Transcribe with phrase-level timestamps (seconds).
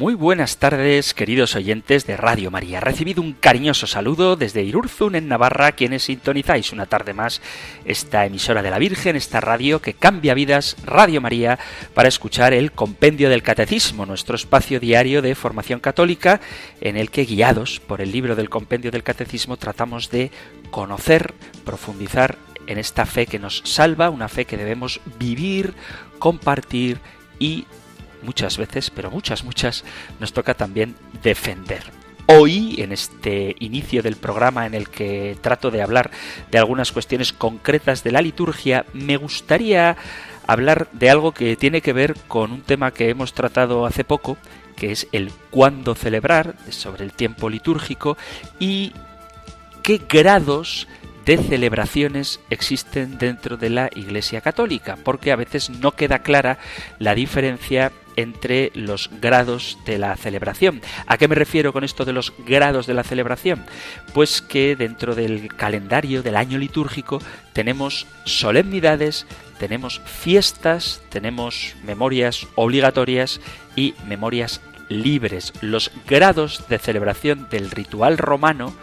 [0.00, 2.80] Muy buenas tardes, queridos oyentes de Radio María.
[2.80, 7.42] Recibido un cariñoso saludo desde Irurzun, en Navarra, quienes sintonizáis una tarde más
[7.84, 11.58] esta emisora de la Virgen, esta radio que cambia vidas, Radio María,
[11.92, 16.40] para escuchar el Compendio del Catecismo, nuestro espacio diario de formación católica,
[16.80, 20.30] en el que, guiados por el libro del Compendio del Catecismo, tratamos de
[20.70, 21.34] conocer,
[21.66, 25.74] profundizar en esta fe que nos salva, una fe que debemos vivir,
[26.18, 27.00] compartir
[27.38, 27.66] y
[28.22, 29.84] muchas veces, pero muchas, muchas,
[30.18, 31.82] nos toca también defender.
[32.26, 36.12] Hoy, en este inicio del programa en el que trato de hablar
[36.50, 39.96] de algunas cuestiones concretas de la liturgia, me gustaría
[40.46, 44.36] hablar de algo que tiene que ver con un tema que hemos tratado hace poco,
[44.76, 48.16] que es el cuándo celebrar, sobre el tiempo litúrgico,
[48.58, 48.92] y
[49.82, 50.86] qué grados
[51.24, 56.58] de celebraciones existen dentro de la Iglesia Católica, porque a veces no queda clara
[56.98, 60.80] la diferencia entre los grados de la celebración.
[61.06, 63.64] ¿A qué me refiero con esto de los grados de la celebración?
[64.14, 67.20] Pues que dentro del calendario del año litúrgico
[67.52, 69.26] tenemos solemnidades,
[69.58, 73.40] tenemos fiestas, tenemos memorias obligatorias
[73.76, 75.52] y memorias libres.
[75.60, 78.74] Los grados de celebración del ritual romano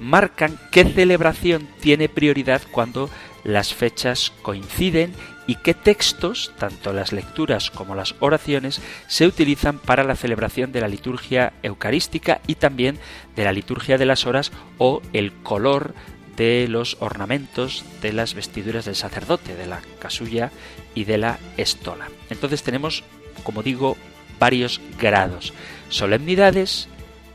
[0.00, 3.10] marcan qué celebración tiene prioridad cuando
[3.44, 5.14] las fechas coinciden
[5.46, 10.80] y qué textos, tanto las lecturas como las oraciones, se utilizan para la celebración de
[10.80, 12.98] la liturgia eucarística y también
[13.36, 15.94] de la liturgia de las horas o el color
[16.36, 20.50] de los ornamentos de las vestiduras del sacerdote, de la casulla
[20.94, 22.08] y de la estola.
[22.28, 23.04] Entonces tenemos,
[23.42, 23.96] como digo,
[24.38, 25.54] varios grados,
[25.88, 26.88] solemnidades,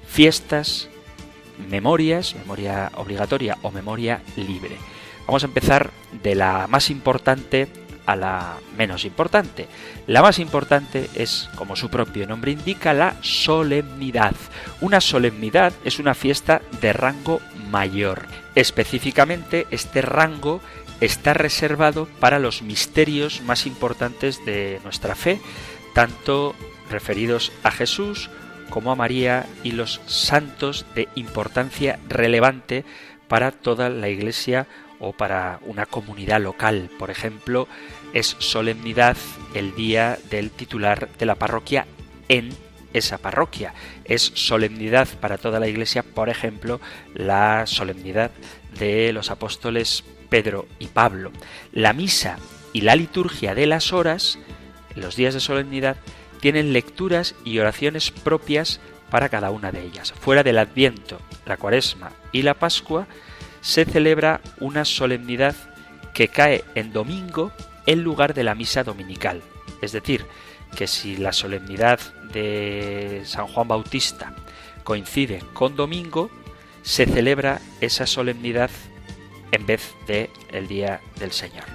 [0.08, 0.90] fiestas,
[1.70, 4.78] memorias, memoria obligatoria o memoria libre.
[5.26, 5.92] Vamos a empezar
[6.24, 7.68] de la más importante
[8.06, 9.68] a la menos importante.
[10.08, 14.36] La más importante es, como su propio nombre indica, la solemnidad.
[14.80, 18.26] Una solemnidad es una fiesta de rango mayor.
[18.56, 20.62] Específicamente, este rango
[21.00, 25.42] está reservado para los misterios más importantes de nuestra fe,
[25.94, 26.56] tanto
[26.90, 28.30] referidos a Jesús
[28.70, 32.86] como a María y los santos de importancia relevante
[33.28, 34.68] para toda la Iglesia
[35.02, 36.90] o para una comunidad local.
[36.98, 37.68] Por ejemplo,
[38.14, 39.18] es solemnidad
[39.54, 41.88] el día del titular de la parroquia
[42.30, 42.50] en
[42.94, 43.74] esa parroquia.
[44.06, 46.80] Es solemnidad para toda la Iglesia, por ejemplo,
[47.14, 48.32] la solemnidad
[48.78, 51.32] de los apóstoles Pedro y Pablo.
[51.74, 52.38] La misa
[52.72, 54.40] y la liturgia de las horas,
[54.96, 55.98] los días de solemnidad,
[56.40, 58.80] tienen lecturas y oraciones propias
[59.10, 60.14] para cada una de ellas.
[60.14, 63.08] Fuera del Adviento, la Cuaresma y la Pascua,
[63.62, 65.56] se celebra una solemnidad
[66.14, 67.52] que cae en domingo
[67.86, 69.42] en lugar de la misa dominical.
[69.82, 70.26] Es decir,
[70.76, 72.00] que si la solemnidad
[72.34, 74.34] de San Juan Bautista
[74.84, 76.30] coincide con domingo,
[76.82, 78.72] se celebra esa solemnidad
[79.52, 81.66] en vez de el día del Señor.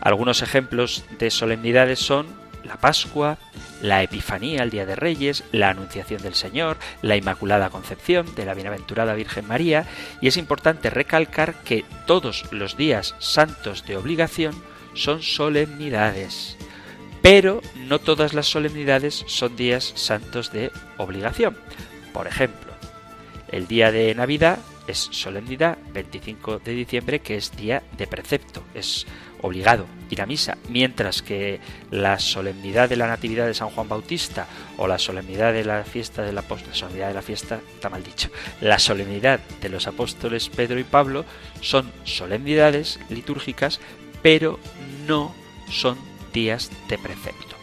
[0.00, 3.38] Algunos ejemplos de solemnidades son la Pascua,
[3.82, 8.54] la Epifanía, el Día de Reyes, la Anunciación del Señor, la Inmaculada Concepción de la
[8.54, 9.86] Bienaventurada Virgen María,
[10.20, 14.54] y es importante recalcar que todos los días santos de obligación
[14.94, 16.56] son solemnidades,
[17.22, 21.56] pero no todas las solemnidades son días santos de obligación.
[22.12, 22.72] Por ejemplo,
[23.50, 29.06] el día de Navidad es solemnidad, 25 de diciembre, que es día de precepto, es
[29.40, 34.46] obligado ir a misa, mientras que la solemnidad de la Natividad de San Juan Bautista
[34.76, 38.30] o la solemnidad de la fiesta del apóstol, solemnidad de la fiesta está mal dicho,
[38.60, 41.24] la solemnidad de los apóstoles Pedro y Pablo
[41.60, 43.80] son solemnidades litúrgicas,
[44.22, 44.58] pero
[45.06, 45.34] no
[45.70, 45.98] son
[46.32, 47.56] días de precepto.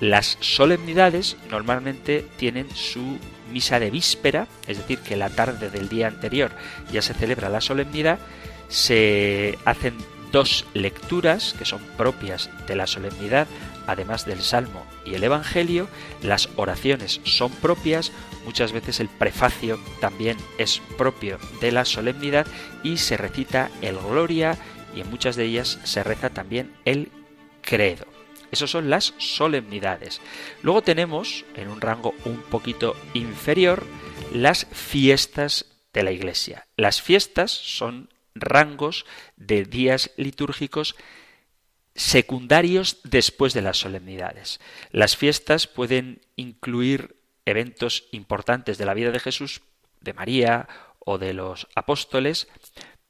[0.00, 3.18] Las solemnidades normalmente tienen su
[3.52, 6.52] misa de víspera, es decir, que la tarde del día anterior
[6.90, 8.18] ya se celebra la solemnidad,
[8.68, 9.94] se hacen
[10.32, 13.46] dos lecturas que son propias de la solemnidad,
[13.86, 15.88] además del Salmo y el Evangelio,
[16.22, 18.12] las oraciones son propias,
[18.44, 22.46] muchas veces el prefacio también es propio de la solemnidad
[22.82, 24.56] y se recita el Gloria
[24.94, 27.10] y en muchas de ellas se reza también el
[27.62, 28.06] Credo.
[28.50, 30.20] Esas son las solemnidades.
[30.62, 33.84] Luego tenemos, en un rango un poquito inferior,
[34.32, 36.66] las fiestas de la Iglesia.
[36.76, 39.06] Las fiestas son rangos
[39.36, 40.96] de días litúrgicos
[41.94, 44.60] secundarios después de las solemnidades.
[44.90, 49.62] Las fiestas pueden incluir eventos importantes de la vida de Jesús,
[50.00, 50.68] de María
[50.98, 52.48] o de los apóstoles,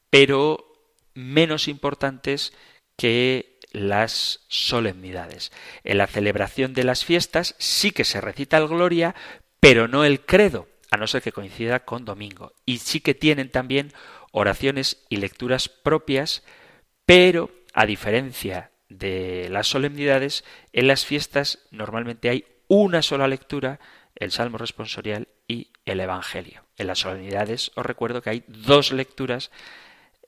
[0.08, 0.72] pero
[1.14, 2.52] menos importantes
[2.96, 5.52] que las solemnidades.
[5.84, 9.14] En la celebración de las fiestas sí que se recita el Gloria,
[9.60, 12.52] pero no el credo, a no ser que coincida con domingo.
[12.66, 13.92] Y sí que tienen también
[14.30, 16.42] oraciones y lecturas propias,
[17.06, 23.80] pero a diferencia de las solemnidades, en las fiestas normalmente hay una sola lectura,
[24.14, 26.64] el Salmo responsorial y el Evangelio.
[26.76, 29.50] En las solemnidades os recuerdo que hay dos lecturas,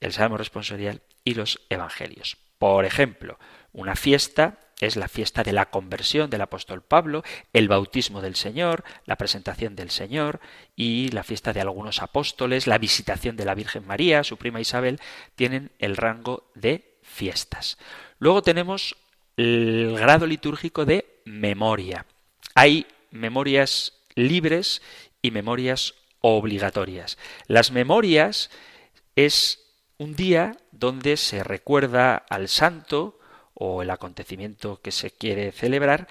[0.00, 2.36] el Salmo responsorial y los Evangelios.
[2.58, 3.38] Por ejemplo,
[3.72, 8.82] una fiesta es la fiesta de la conversión del apóstol Pablo, el bautismo del Señor,
[9.06, 10.40] la presentación del Señor
[10.74, 14.98] y la fiesta de algunos apóstoles, la visitación de la Virgen María, su prima Isabel,
[15.36, 17.78] tienen el rango de fiestas.
[18.18, 18.96] Luego tenemos
[19.36, 22.06] el grado litúrgico de memoria.
[22.54, 24.82] Hay memorias libres
[25.22, 27.18] y memorias obligatorias.
[27.46, 28.50] Las memorias
[29.14, 29.60] es
[29.98, 33.20] un día donde se recuerda al santo
[33.64, 36.08] o el acontecimiento que se quiere celebrar,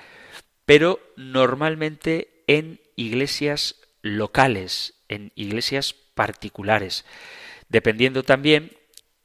[0.66, 7.04] pero normalmente en iglesias locales, en iglesias particulares,
[7.68, 8.72] dependiendo también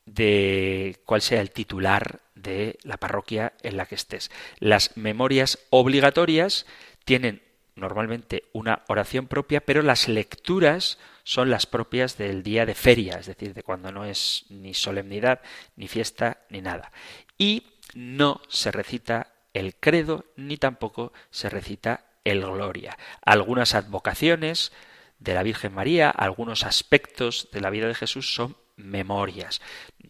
[0.06, 4.32] de cuál sea el titular de la parroquia en la que estés.
[4.58, 6.66] Las memorias obligatorias
[7.04, 7.42] tienen
[7.76, 13.26] normalmente una oración propia, pero las lecturas son las propias del día de feria, es
[13.26, 15.42] decir, de cuando no es ni solemnidad,
[15.76, 16.90] ni fiesta, ni nada.
[17.38, 17.64] Y
[17.96, 22.98] no se recita el credo, ni tampoco se recita el gloria.
[23.24, 24.70] Algunas advocaciones
[25.18, 29.62] de la Virgen María, algunos aspectos de la vida de Jesús son memorias.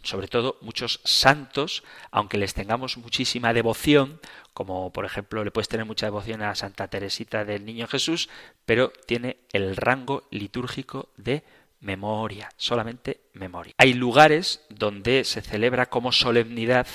[0.02, 4.18] Sobre todo muchos santos, aunque les tengamos muchísima devoción,
[4.52, 8.28] como por ejemplo le puedes tener mucha devoción a Santa Teresita del Niño Jesús,
[8.64, 11.44] pero tiene el rango litúrgico de
[11.78, 13.74] memoria, solamente memoria.
[13.78, 16.88] Hay lugares donde se celebra como solemnidad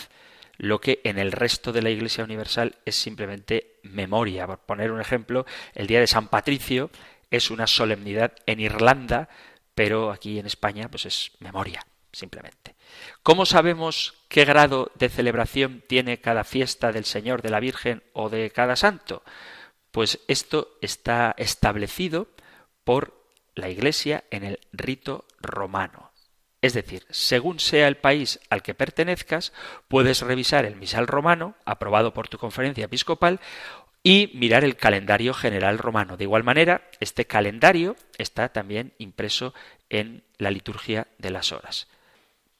[0.61, 4.45] lo que en el resto de la Iglesia Universal es simplemente memoria.
[4.45, 6.91] Por poner un ejemplo, el día de San Patricio
[7.31, 9.27] es una solemnidad en Irlanda,
[9.73, 12.75] pero aquí en España pues es memoria, simplemente.
[13.23, 18.29] ¿Cómo sabemos qué grado de celebración tiene cada fiesta del Señor, de la Virgen o
[18.29, 19.23] de cada santo?
[19.89, 22.27] Pues esto está establecido
[22.83, 23.19] por
[23.55, 26.10] la Iglesia en el rito romano.
[26.61, 29.51] Es decir, según sea el país al que pertenezcas,
[29.87, 33.39] puedes revisar el misal romano, aprobado por tu conferencia episcopal,
[34.03, 36.17] y mirar el calendario general romano.
[36.17, 39.53] De igual manera, este calendario está también impreso
[39.89, 41.87] en la liturgia de las horas.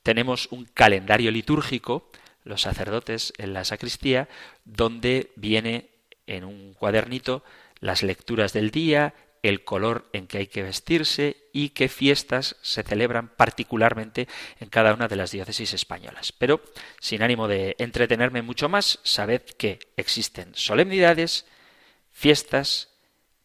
[0.04, 2.10] Tenemos un calendario litúrgico,
[2.44, 4.28] los sacerdotes en la sacristía,
[4.66, 5.90] donde viene
[6.28, 7.44] en un cuadernito
[7.80, 9.14] las lecturas del día,
[9.44, 14.28] el color en que hay que vestirse y qué fiestas se celebran particularmente
[14.60, 16.32] en cada una de las diócesis españolas.
[16.32, 16.62] Pero,
[17.00, 21.46] sin ánimo de entretenerme mucho más, sabed que existen solemnidades,
[22.12, 22.90] fiestas,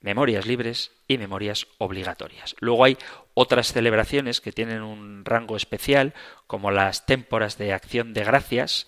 [0.01, 2.55] memorias libres y memorias obligatorias.
[2.61, 2.99] Luego hay
[3.35, 6.15] otras celebraciones que tienen un rango especial,
[6.47, 8.87] como las témporas de acción de gracias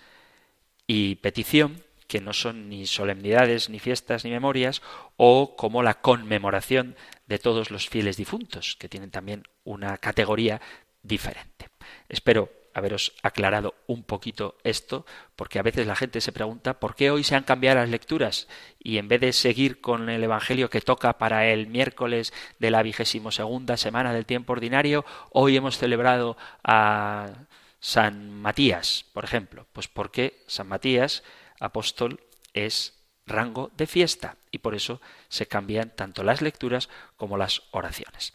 [0.86, 4.82] y petición, que no son ni solemnidades, ni fiestas, ni memorias,
[5.16, 6.96] o como la conmemoración
[7.26, 10.60] de todos los fieles difuntos, que tienen también una categoría
[11.02, 11.68] diferente.
[12.08, 15.04] Espero haberos aclarado un poquito esto,
[15.36, 18.48] porque a veces la gente se pregunta por qué hoy se han cambiado las lecturas
[18.78, 22.82] y en vez de seguir con el Evangelio que toca para el miércoles de la
[22.82, 27.46] vigésimo segunda semana del tiempo ordinario, hoy hemos celebrado a
[27.80, 29.66] San Matías, por ejemplo.
[29.72, 31.22] Pues porque San Matías
[31.60, 32.20] apóstol
[32.52, 32.94] es
[33.26, 38.32] rango de fiesta y por eso se cambian tanto las lecturas como las oraciones.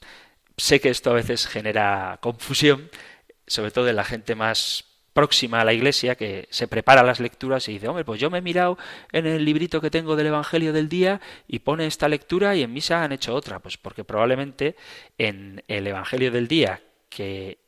[0.57, 2.89] Sé que esto a veces genera confusión,
[3.47, 7.67] sobre todo en la gente más próxima a la iglesia que se prepara las lecturas
[7.67, 8.77] y dice, hombre, pues yo me he mirado
[9.11, 12.73] en el librito que tengo del Evangelio del día y pone esta lectura y en
[12.73, 14.75] misa han hecho otra, pues porque probablemente
[15.17, 17.59] en el Evangelio del día que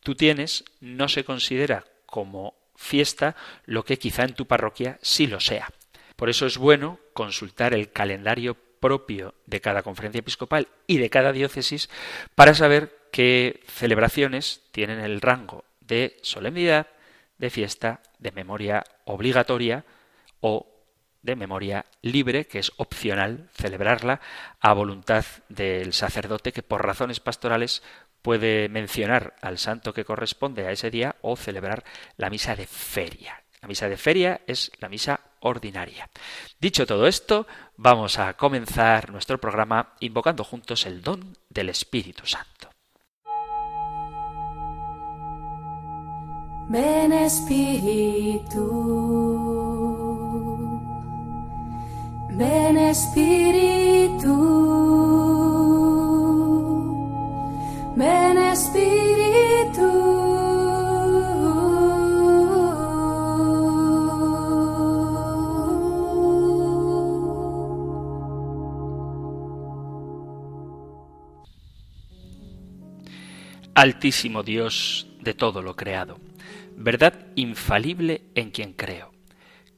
[0.00, 5.40] tú tienes no se considera como fiesta lo que quizá en tu parroquia sí lo
[5.40, 5.70] sea.
[6.16, 11.32] Por eso es bueno consultar el calendario propio de cada conferencia episcopal y de cada
[11.32, 11.88] diócesis
[12.34, 16.88] para saber qué celebraciones tienen el rango de solemnidad,
[17.38, 19.84] de fiesta, de memoria obligatoria
[20.40, 20.66] o
[21.22, 24.20] de memoria libre, que es opcional celebrarla
[24.60, 27.82] a voluntad del sacerdote que por razones pastorales
[28.24, 31.84] puede mencionar al santo que corresponde a ese día o celebrar
[32.16, 33.44] la misa de feria.
[33.60, 36.08] La misa de feria es la misa ordinaria.
[36.58, 42.70] Dicho todo esto, vamos a comenzar nuestro programa invocando juntos el don del Espíritu Santo.
[46.70, 48.64] Ven Espíritu,
[52.30, 54.73] ven Espíritu.
[73.74, 76.18] Altísimo Dios de todo lo creado
[76.76, 79.12] verdad infalible en quien creo,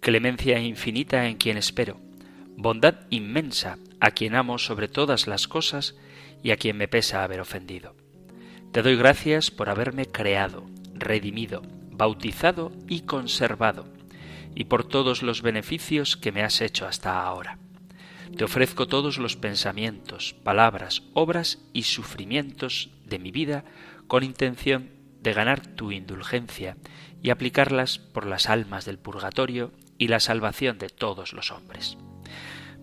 [0.00, 1.98] clemencia infinita en quien espero,
[2.56, 5.94] bondad inmensa a quien amo sobre todas las cosas
[6.42, 8.05] y a quien me pesa haber ofendido.
[8.76, 13.86] Te doy gracias por haberme creado, redimido, bautizado y conservado,
[14.54, 17.58] y por todos los beneficios que me has hecho hasta ahora.
[18.36, 23.64] Te ofrezco todos los pensamientos, palabras, obras y sufrimientos de mi vida
[24.08, 24.90] con intención
[25.22, 26.76] de ganar tu indulgencia
[27.22, 31.96] y aplicarlas por las almas del purgatorio y la salvación de todos los hombres.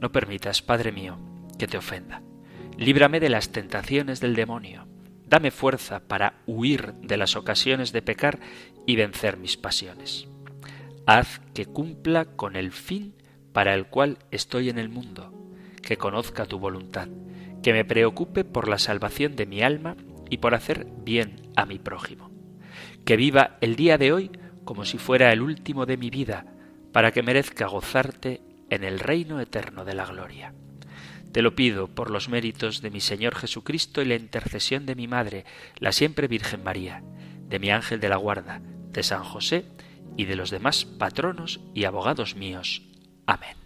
[0.01, 1.19] No permitas, Padre mío,
[1.59, 2.23] que te ofenda.
[2.79, 4.87] Líbrame de las tentaciones del demonio.
[5.33, 8.37] Dame fuerza para huir de las ocasiones de pecar
[8.85, 10.27] y vencer mis pasiones.
[11.07, 13.15] Haz que cumpla con el fin
[13.51, 15.33] para el cual estoy en el mundo,
[15.81, 17.07] que conozca tu voluntad,
[17.63, 19.97] que me preocupe por la salvación de mi alma
[20.29, 22.29] y por hacer bien a mi prójimo
[23.05, 24.29] que viva el día de hoy
[24.63, 26.45] como si fuera el último de mi vida,
[26.91, 30.53] para que merezca gozarte en el reino eterno de la gloria.
[31.33, 35.07] Te lo pido por los méritos de mi Señor Jesucristo y la intercesión de mi
[35.07, 35.45] Madre,
[35.79, 37.03] la siempre Virgen María,
[37.49, 38.61] de mi ángel de la guarda,
[38.91, 39.65] de San José
[40.15, 42.83] y de los demás patronos y abogados míos.
[43.25, 43.57] Amén.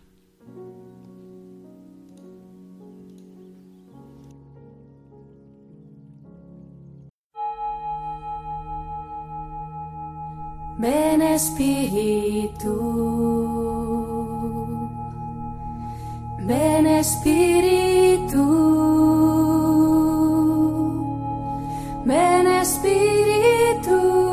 [10.79, 12.71] Ven Espíritu,
[16.47, 18.45] ven Espíritu,
[22.05, 24.27] ven Espíritu.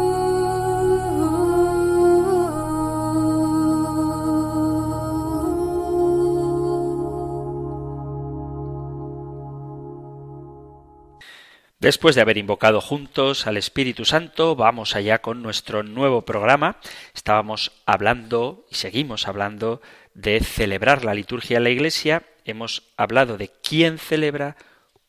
[11.80, 16.78] Después de haber invocado juntos al Espíritu Santo, vamos allá con nuestro nuevo programa.
[17.12, 19.83] Estábamos hablando y seguimos hablando
[20.14, 22.23] de celebrar la liturgia en la Iglesia.
[22.44, 24.56] Hemos hablado de quién celebra,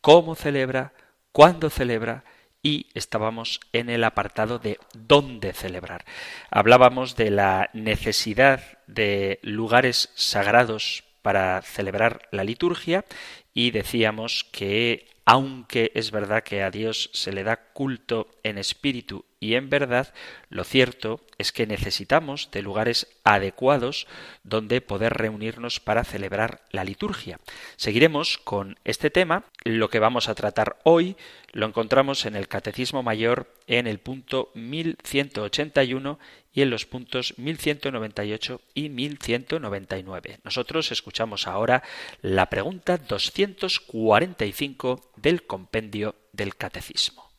[0.01, 0.93] cómo celebra,
[1.31, 2.23] cuándo celebra
[2.61, 6.03] y estábamos en el apartado de dónde celebrar.
[6.49, 13.05] Hablábamos de la necesidad de lugares sagrados para celebrar la liturgia
[13.53, 19.25] y decíamos que aunque es verdad que a Dios se le da culto en espíritu
[19.39, 20.13] y en verdad,
[20.49, 24.07] lo cierto es que necesitamos de lugares adecuados
[24.43, 27.39] donde poder reunirnos para celebrar la liturgia.
[27.75, 29.43] Seguiremos con este tema.
[29.63, 31.15] Lo que vamos a tratar hoy
[31.51, 36.17] lo encontramos en el Catecismo Mayor en el punto 1181
[36.55, 40.39] y en los puntos 1198 y 1199.
[40.43, 41.83] Nosotros escuchamos ahora
[42.21, 47.29] la pregunta 245 del compendio del Catecismo.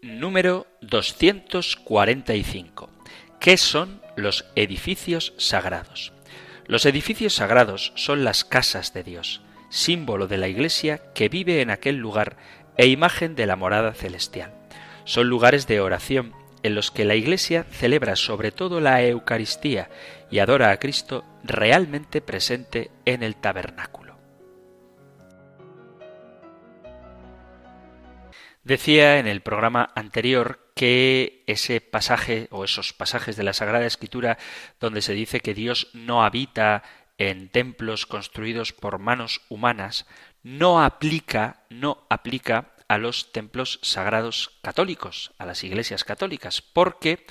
[0.00, 2.88] Número 245.
[3.38, 6.14] ¿Qué son los edificios sagrados?
[6.66, 11.68] Los edificios sagrados son las casas de Dios, símbolo de la Iglesia que vive en
[11.70, 12.38] aquel lugar
[12.78, 14.54] e imagen de la morada celestial.
[15.04, 16.32] Son lugares de oración
[16.62, 19.90] en los que la Iglesia celebra sobre todo la Eucaristía
[20.30, 24.18] y adora a Cristo realmente presente en el tabernáculo.
[28.64, 34.38] Decía en el programa anterior que ese pasaje o esos pasajes de la Sagrada Escritura
[34.78, 36.84] donde se dice que Dios no habita
[37.18, 40.06] en templos construidos por manos humanas
[40.42, 47.24] no aplica no aplica a los templos sagrados católicos, a las iglesias católicas, porque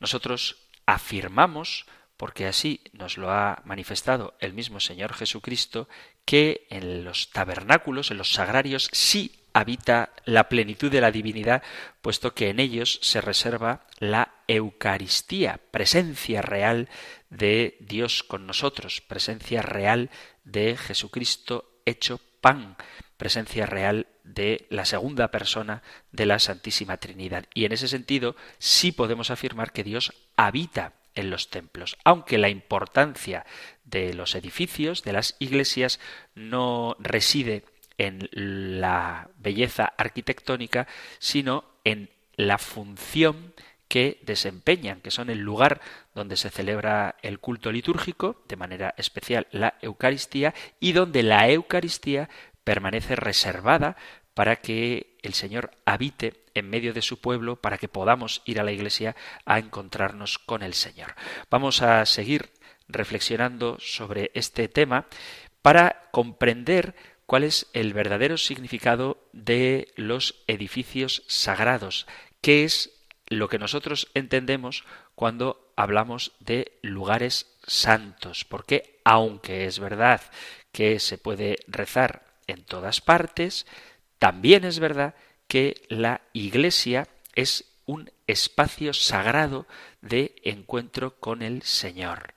[0.00, 1.84] nosotros afirmamos,
[2.16, 5.86] porque así nos lo ha manifestado el mismo Señor Jesucristo,
[6.24, 11.62] que en los tabernáculos, en los sagrarios, sí habita la plenitud de la divinidad,
[12.00, 16.88] puesto que en ellos se reserva la Eucaristía, presencia real
[17.28, 20.08] de Dios con nosotros, presencia real
[20.44, 22.76] de Jesucristo hecho pan,
[23.22, 27.44] presencia real de la segunda persona de la Santísima Trinidad.
[27.54, 32.48] Y en ese sentido sí podemos afirmar que Dios habita en los templos, aunque la
[32.48, 33.46] importancia
[33.84, 36.00] de los edificios, de las iglesias,
[36.34, 37.64] no reside
[37.96, 40.88] en la belleza arquitectónica,
[41.20, 43.54] sino en la función
[43.86, 45.80] que desempeñan, que son el lugar
[46.12, 52.28] donde se celebra el culto litúrgico, de manera especial la Eucaristía, y donde la Eucaristía
[52.64, 53.96] permanece reservada
[54.34, 58.64] para que el Señor habite en medio de su pueblo, para que podamos ir a
[58.64, 61.14] la iglesia a encontrarnos con el Señor.
[61.50, 62.50] Vamos a seguir
[62.88, 65.06] reflexionando sobre este tema
[65.62, 66.94] para comprender
[67.26, 72.06] cuál es el verdadero significado de los edificios sagrados,
[72.40, 72.90] qué es
[73.26, 80.20] lo que nosotros entendemos cuando hablamos de lugares santos, porque aunque es verdad
[80.72, 83.66] que se puede rezar en todas partes,
[84.18, 85.14] también es verdad
[85.48, 89.66] que la iglesia es un espacio sagrado
[90.00, 92.34] de encuentro con el Señor.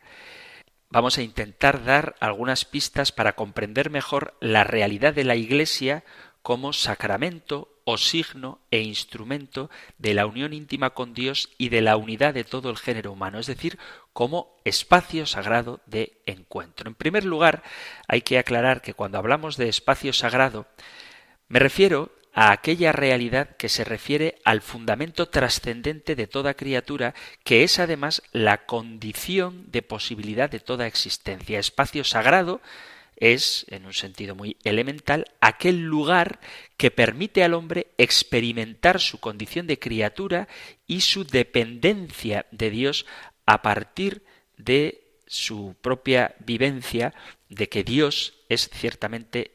[0.89, 6.03] Vamos a intentar dar algunas pistas para comprender mejor la realidad de la iglesia
[6.41, 11.95] como sacramento o signo e instrumento de la unión íntima con Dios y de la
[11.97, 13.77] unidad de todo el género humano, es decir,
[14.11, 16.89] como espacio sagrado de encuentro.
[16.89, 17.63] En primer lugar,
[18.07, 20.65] hay que aclarar que cuando hablamos de espacio sagrado,
[21.47, 27.13] me refiero a aquella realidad que se refiere al fundamento trascendente de toda criatura,
[27.43, 31.59] que es además la condición de posibilidad de toda existencia.
[31.59, 32.61] Espacio sagrado
[33.17, 36.39] es, en un sentido muy elemental, aquel lugar
[36.77, 40.47] que permite al hombre experimentar su condición de criatura
[40.87, 43.05] y su dependencia de Dios
[43.45, 44.23] a partir
[44.57, 47.13] de su propia vivencia
[47.49, 49.51] de que Dios es ciertamente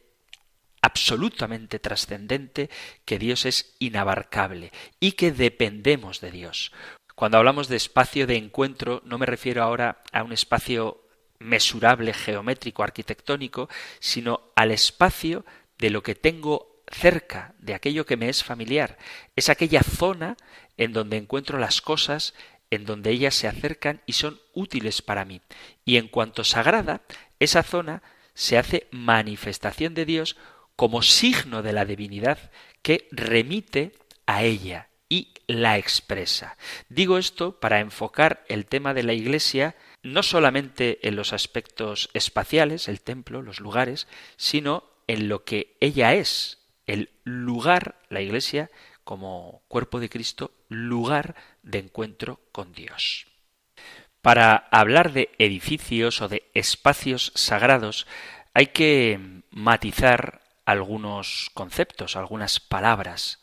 [0.82, 2.70] absolutamente trascendente,
[3.04, 6.72] que Dios es inabarcable y que dependemos de Dios.
[7.14, 11.02] Cuando hablamos de espacio de encuentro, no me refiero ahora a un espacio
[11.40, 15.44] mesurable, geométrico, arquitectónico, sino al espacio
[15.78, 18.98] de lo que tengo cerca, de aquello que me es familiar.
[19.34, 20.36] Es aquella zona
[20.76, 22.34] en donde encuentro las cosas,
[22.70, 25.40] en donde ellas se acercan y son útiles para mí.
[25.84, 27.02] Y en cuanto sagrada,
[27.38, 28.02] esa zona
[28.34, 30.36] se hace manifestación de Dios
[30.76, 32.50] como signo de la divinidad
[32.82, 33.92] que remite
[34.26, 36.56] a ella y la expresa.
[36.88, 42.88] Digo esto para enfocar el tema de la Iglesia no solamente en los aspectos espaciales,
[42.88, 48.70] el templo, los lugares, sino en lo que ella es, el lugar, la iglesia,
[49.04, 53.26] como cuerpo de Cristo, lugar de encuentro con Dios.
[54.22, 58.06] Para hablar de edificios o de espacios sagrados
[58.52, 63.40] hay que matizar algunos conceptos, algunas palabras.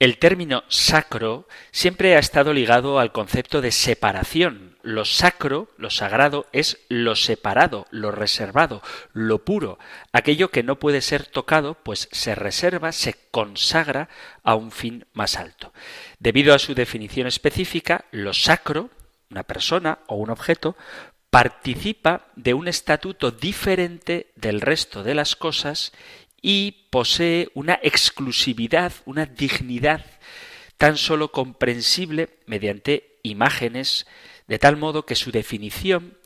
[0.00, 4.76] El término sacro siempre ha estado ligado al concepto de separación.
[4.82, 9.78] Lo sacro, lo sagrado, es lo separado, lo reservado, lo puro,
[10.12, 14.08] aquello que no puede ser tocado, pues se reserva, se consagra
[14.42, 15.72] a un fin más alto.
[16.18, 18.90] Debido a su definición específica, lo sacro,
[19.30, 20.76] una persona o un objeto,
[21.30, 25.92] participa de un estatuto diferente del resto de las cosas
[26.46, 30.04] y posee una exclusividad, una dignidad
[30.76, 34.06] tan solo comprensible mediante imágenes,
[34.46, 36.18] de tal modo que su definición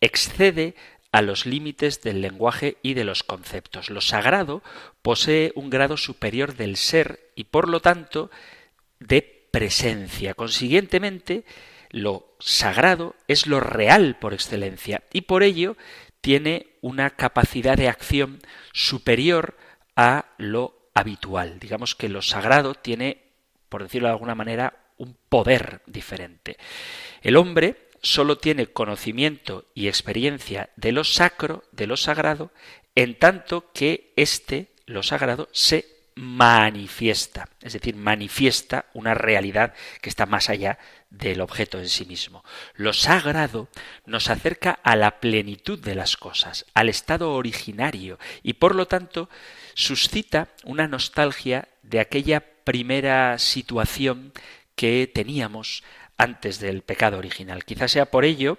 [0.00, 0.76] excede
[1.10, 3.90] a los límites del lenguaje y de los conceptos.
[3.90, 4.62] Lo sagrado
[5.02, 8.30] posee un grado superior del ser y por lo tanto
[9.00, 10.34] de presencia.
[10.34, 11.44] Consiguientemente,
[11.90, 15.76] lo sagrado es lo real por excelencia y por ello
[16.20, 18.38] tiene una capacidad de acción
[18.72, 19.56] superior
[19.96, 21.58] a lo habitual.
[21.58, 23.24] Digamos que lo sagrado tiene,
[23.68, 26.56] por decirlo de alguna manera, un poder diferente.
[27.22, 32.52] El hombre solo tiene conocimiento y experiencia de lo sacro, de lo sagrado,
[32.94, 40.24] en tanto que éste, lo sagrado, se manifiesta, es decir, manifiesta una realidad que está
[40.24, 40.78] más allá
[41.18, 42.44] del objeto en sí mismo.
[42.74, 43.68] Lo sagrado
[44.04, 49.28] nos acerca a la plenitud de las cosas, al estado originario, y por lo tanto
[49.74, 54.32] suscita una nostalgia de aquella primera situación
[54.74, 55.82] que teníamos
[56.18, 57.64] antes del pecado original.
[57.64, 58.58] Quizás sea por ello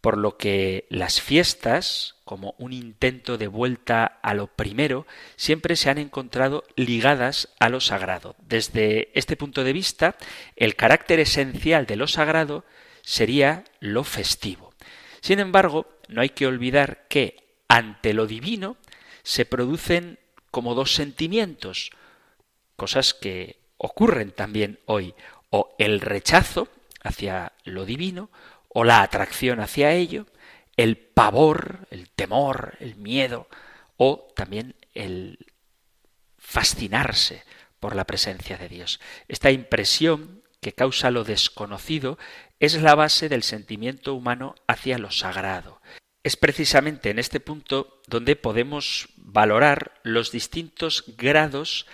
[0.00, 5.90] por lo que las fiestas, como un intento de vuelta a lo primero, siempre se
[5.90, 8.34] han encontrado ligadas a lo sagrado.
[8.38, 10.16] Desde este punto de vista,
[10.56, 12.64] el carácter esencial de lo sagrado
[13.02, 14.72] sería lo festivo.
[15.20, 17.36] Sin embargo, no hay que olvidar que
[17.68, 18.76] ante lo divino
[19.22, 20.18] se producen
[20.50, 21.90] como dos sentimientos,
[22.76, 25.14] cosas que ocurren también hoy,
[25.50, 26.68] o el rechazo
[27.02, 28.30] hacia lo divino,
[28.72, 30.26] o la atracción hacia ello,
[30.76, 33.48] el pavor, el temor, el miedo,
[33.96, 35.38] o también el
[36.38, 37.44] fascinarse
[37.78, 39.00] por la presencia de Dios.
[39.28, 42.18] Esta impresión que causa lo desconocido
[42.60, 45.80] es la base del sentimiento humano hacia lo sagrado.
[46.22, 51.86] Es precisamente en este punto donde podemos valorar los distintos grados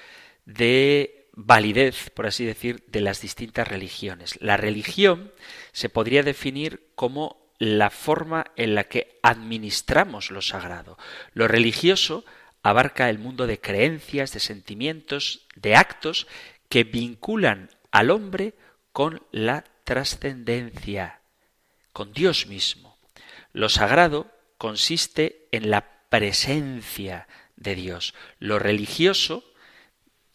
[0.45, 4.41] de validez, por así decir, de las distintas religiones.
[4.41, 5.33] La religión
[5.73, 10.99] se podría definir como la forma en la que administramos lo sagrado.
[11.33, 12.25] Lo religioso
[12.63, 16.27] abarca el mundo de creencias, de sentimientos, de actos
[16.69, 18.55] que vinculan al hombre
[18.93, 21.21] con la trascendencia,
[21.93, 22.99] con Dios mismo.
[23.53, 28.15] Lo sagrado consiste en la presencia de Dios.
[28.39, 29.45] Lo religioso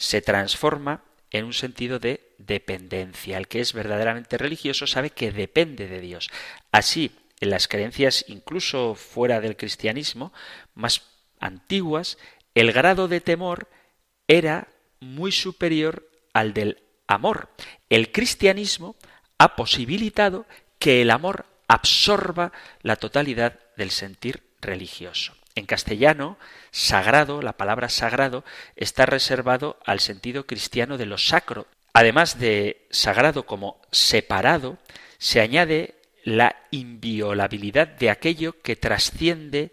[0.01, 3.37] se transforma en un sentido de dependencia.
[3.37, 6.29] El que es verdaderamente religioso sabe que depende de Dios.
[6.71, 10.33] Así, en las creencias incluso fuera del cristianismo,
[10.73, 11.03] más
[11.39, 12.17] antiguas,
[12.55, 13.69] el grado de temor
[14.27, 17.49] era muy superior al del amor.
[17.89, 18.95] El cristianismo
[19.37, 20.47] ha posibilitado
[20.79, 25.35] que el amor absorba la totalidad del sentir religioso.
[25.55, 26.37] En castellano,
[26.71, 28.43] sagrado, la palabra sagrado,
[28.75, 31.67] está reservado al sentido cristiano de lo sacro.
[31.93, 34.77] Además de sagrado como separado,
[35.17, 39.71] se añade la inviolabilidad de aquello que trasciende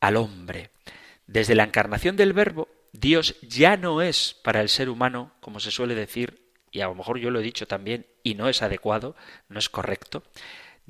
[0.00, 0.70] al hombre.
[1.26, 5.70] Desde la encarnación del Verbo, Dios ya no es para el ser humano, como se
[5.70, 6.40] suele decir,
[6.72, 9.14] y a lo mejor yo lo he dicho también, y no es adecuado,
[9.48, 10.22] no es correcto,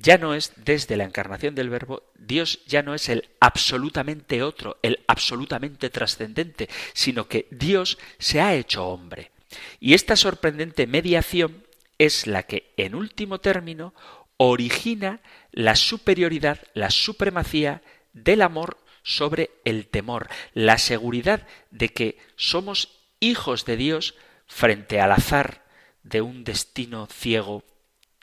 [0.02, 4.78] ya no es desde la encarnación del Verbo, Dios ya no es el absolutamente otro,
[4.82, 9.30] el absolutamente trascendente, sino que Dios se ha hecho hombre.
[9.78, 11.66] Y esta sorprendente mediación
[11.98, 13.94] es la que, en último término,
[14.38, 15.20] origina
[15.52, 17.82] la superioridad, la supremacía
[18.14, 24.14] del amor sobre el temor, la seguridad de que somos hijos de Dios
[24.46, 25.66] frente al azar
[26.02, 27.64] de un destino ciego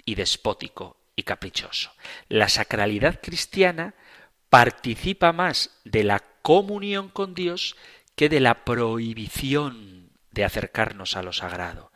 [0.05, 1.91] y despótico y caprichoso.
[2.29, 3.95] La sacralidad cristiana
[4.49, 7.75] participa más de la comunión con Dios
[8.15, 11.91] que de la prohibición de acercarnos a lo sagrado.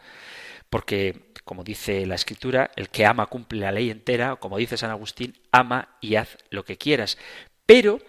[0.70, 4.78] Porque, como dice la Escritura, el que ama cumple la ley entera, o como dice
[4.78, 7.18] San Agustín, ama y haz lo que quieras.
[7.66, 8.00] Pero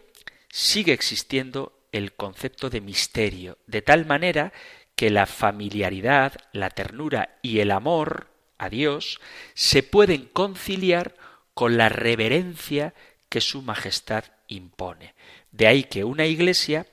[0.48, 4.52] sigue existiendo el concepto de misterio, de tal manera
[4.96, 8.31] que la familiaridad, la ternura y el amor
[8.62, 9.20] a Dios
[9.54, 11.16] se pueden conciliar
[11.52, 12.94] con la reverencia
[13.28, 15.14] que su majestad impone.
[15.50, 16.86] De ahí que una iglesia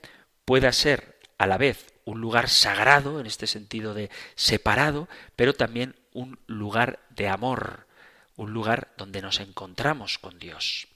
[0.46, 5.96] pueda ser a la vez un lugar sagrado, en este sentido de separado, pero también
[6.12, 7.86] un lugar de amor,
[8.36, 10.88] un lugar donde nos encontramos con Dios.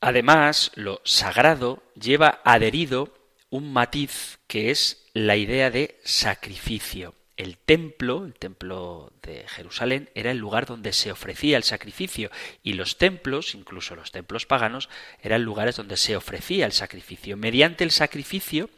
[0.00, 3.12] Además, lo sagrado lleva adherido
[3.50, 7.19] un matiz que es la idea de sacrificio.
[7.40, 12.30] El templo, el templo de Jerusalén, era el lugar donde se ofrecía el sacrificio
[12.62, 14.90] y los templos, incluso los templos paganos,
[15.22, 17.38] eran lugares donde se ofrecía el sacrificio.
[17.38, 18.68] Mediante el sacrificio,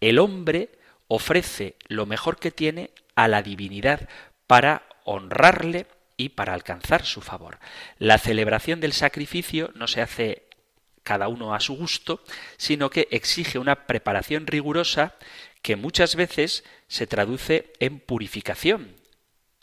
[0.00, 0.70] el hombre
[1.08, 4.08] ofrece lo mejor que tiene a la divinidad
[4.46, 7.58] para honrarle y para alcanzar su favor.
[7.98, 10.44] La celebración del sacrificio no se hace
[11.02, 12.22] cada uno a su gusto,
[12.58, 15.16] sino que exige una preparación rigurosa
[15.64, 18.96] que muchas veces se traduce en purificación,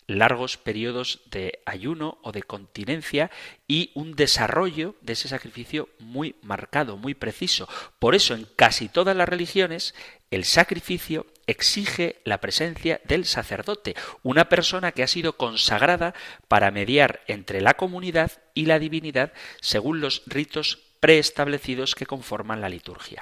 [0.08, 3.30] largos periodos de ayuno o de continencia
[3.68, 7.70] y un desarrollo de ese sacrificio muy marcado, muy preciso.
[8.00, 9.94] Por eso en casi todas las religiones
[10.32, 16.16] el sacrificio exige la presencia del sacerdote, una persona que ha sido consagrada
[16.48, 22.70] para mediar entre la comunidad y la divinidad según los ritos preestablecidos que conforman la
[22.70, 23.22] liturgia.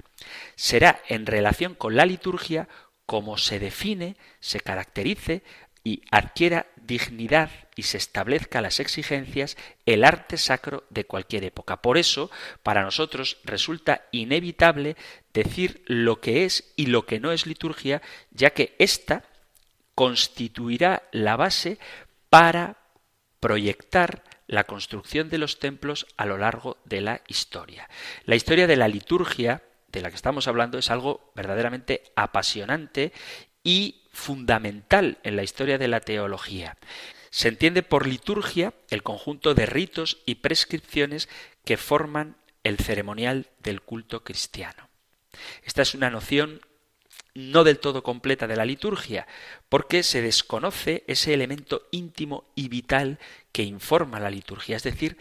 [0.56, 2.68] Será en relación con la liturgia
[3.08, 5.42] como se define, se caracterice
[5.84, 11.82] y adquiera dignidad y se establezca las exigencias el arte sacro de cualquier época.
[11.82, 12.30] Por eso,
[12.62, 14.96] para nosotros resulta inevitable
[15.34, 19.24] decir lo que es y lo que no es liturgia, ya que ésta
[19.96, 21.80] constituirá la base
[22.30, 22.78] para
[23.40, 27.88] proyectar la construcción de los templos a lo largo de la historia.
[28.26, 33.14] La historia de la liturgia de la que estamos hablando es algo verdaderamente apasionante
[33.64, 36.78] y fundamental en la historia de la teología.
[37.30, 41.30] Se entiende por liturgia el conjunto de ritos y prescripciones
[41.64, 44.90] que forman el ceremonial del culto cristiano.
[45.64, 46.62] Esta es una noción
[47.36, 49.28] no del todo completa de la liturgia,
[49.70, 53.20] porque se desconoce ese elemento íntimo y vital
[53.52, 55.18] que informa la liturgia, es decir,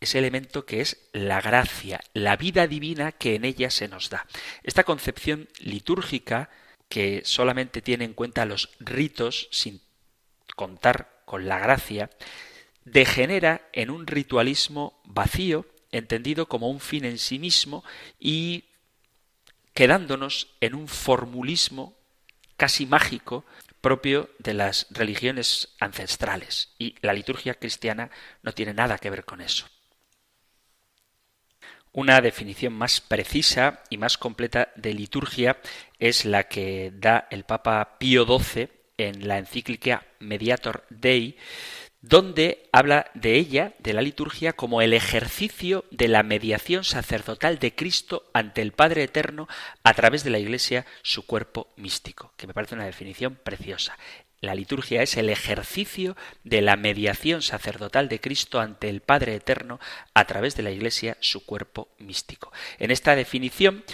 [0.00, 4.26] ese elemento que es la gracia, la vida divina que en ella se nos da.
[4.64, 6.50] Esta concepción litúrgica,
[6.88, 9.80] que solamente tiene en cuenta los ritos sin
[10.56, 12.10] contar con la gracia,
[12.84, 17.84] degenera en un ritualismo vacío, entendido como un fin en sí mismo
[18.18, 18.64] y
[19.74, 21.96] quedándonos en un formulismo
[22.56, 23.44] casi mágico
[23.80, 26.72] propio de las religiones ancestrales.
[26.78, 28.10] Y la liturgia cristiana
[28.42, 29.66] no tiene nada que ver con eso.
[31.94, 35.60] Una definición más precisa y más completa de liturgia
[35.98, 41.36] es la que da el Papa Pío XII en la encíclica Mediator Dei,
[42.02, 47.74] donde habla de ella, de la liturgia, como el ejercicio de la mediación sacerdotal de
[47.74, 49.48] Cristo ante el Padre Eterno
[49.84, 53.96] a través de la Iglesia, su cuerpo místico, que me parece una definición preciosa.
[54.40, 59.78] La liturgia es el ejercicio de la mediación sacerdotal de Cristo ante el Padre Eterno
[60.14, 62.52] a través de la Iglesia, su cuerpo místico.
[62.80, 63.84] En esta definición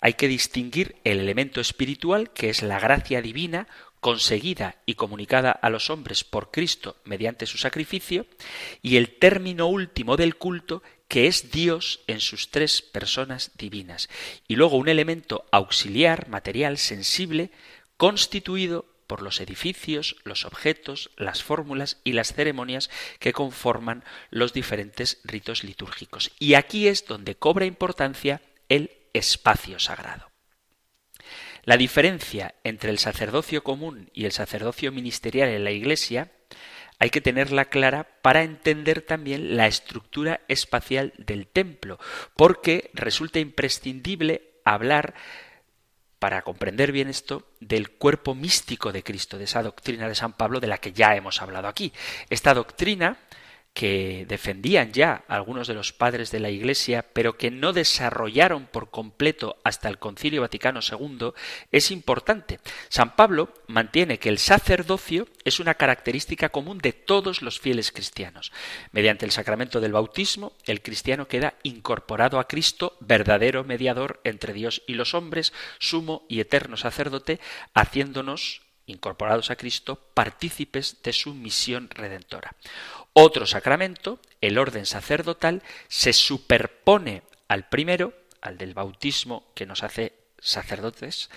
[0.00, 3.66] hay que distinguir el elemento espiritual, que es la gracia divina,
[4.06, 8.24] conseguida y comunicada a los hombres por Cristo mediante su sacrificio,
[8.80, 14.08] y el término último del culto, que es Dios en sus tres personas divinas,
[14.46, 17.50] y luego un elemento auxiliar, material, sensible,
[17.96, 25.18] constituido por los edificios, los objetos, las fórmulas y las ceremonias que conforman los diferentes
[25.24, 26.30] ritos litúrgicos.
[26.38, 30.30] Y aquí es donde cobra importancia el espacio sagrado.
[31.66, 36.30] La diferencia entre el sacerdocio común y el sacerdocio ministerial en la Iglesia
[37.00, 41.98] hay que tenerla clara para entender también la estructura espacial del templo,
[42.36, 45.14] porque resulta imprescindible hablar
[46.20, 50.60] para comprender bien esto, del cuerpo místico de Cristo, de esa doctrina de San Pablo
[50.60, 51.92] de la que ya hemos hablado aquí.
[52.30, 53.18] Esta doctrina
[53.76, 58.90] que defendían ya algunos de los padres de la Iglesia, pero que no desarrollaron por
[58.90, 61.32] completo hasta el Concilio Vaticano II,
[61.70, 62.58] es importante.
[62.88, 68.50] San Pablo mantiene que el sacerdocio es una característica común de todos los fieles cristianos.
[68.92, 74.84] Mediante el sacramento del bautismo, el cristiano queda incorporado a Cristo, verdadero mediador entre Dios
[74.86, 77.40] y los hombres, sumo y eterno sacerdote,
[77.74, 82.54] haciéndonos incorporados a Cristo, partícipes de su misión redentora.
[83.12, 90.14] Otro sacramento, el orden sacerdotal, se superpone al primero, al del bautismo que nos hace
[90.38, 91.30] sacerdotes,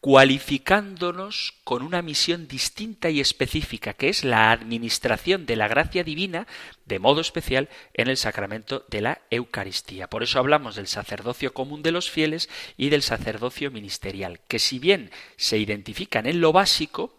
[0.00, 6.46] cualificándonos con una misión distinta y específica, que es la administración de la gracia divina,
[6.86, 10.08] de modo especial en el sacramento de la Eucaristía.
[10.08, 14.78] Por eso hablamos del sacerdocio común de los fieles y del sacerdocio ministerial, que si
[14.78, 17.14] bien se identifican en lo básico,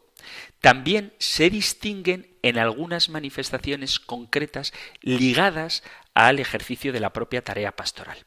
[0.60, 5.84] también se distinguen en algunas manifestaciones concretas ligadas
[6.16, 8.26] al ejercicio de la propia tarea pastoral.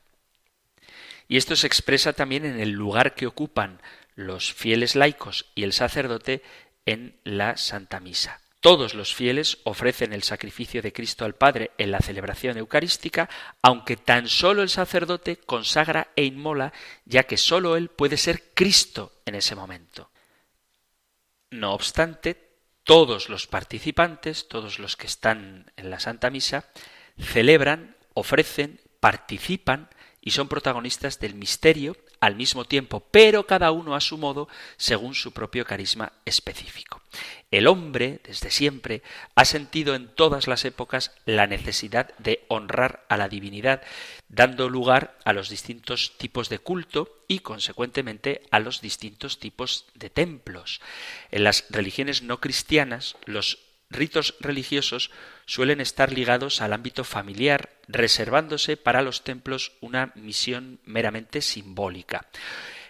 [1.27, 3.81] Y esto se expresa también en el lugar que ocupan
[4.15, 6.43] los fieles laicos y el sacerdote
[6.87, 8.41] en la Santa Misa.
[8.61, 13.29] Todos los fieles ofrecen el sacrificio de Cristo al Padre en la celebración eucarística,
[13.61, 16.73] aunque tan solo el sacerdote consagra e inmola,
[17.05, 20.11] ya que sólo él puede ser Cristo en ese momento.
[21.51, 26.65] No obstante, todos los participantes, todos los que están en la Santa Misa,
[27.19, 29.91] celebran, ofrecen, participan
[30.25, 35.15] y son protagonistas del misterio al mismo tiempo, pero cada uno a su modo, según
[35.15, 37.03] su propio carisma específico.
[37.51, 39.03] El hombre, desde siempre,
[39.35, 43.83] ha sentido en todas las épocas la necesidad de honrar a la divinidad,
[44.29, 50.09] dando lugar a los distintos tipos de culto y, consecuentemente, a los distintos tipos de
[50.09, 50.81] templos.
[51.31, 53.59] En las religiones no cristianas, los
[53.91, 55.11] ritos religiosos
[55.47, 62.27] suelen estar ligados al ámbito familiar, reservándose para los templos una misión meramente simbólica.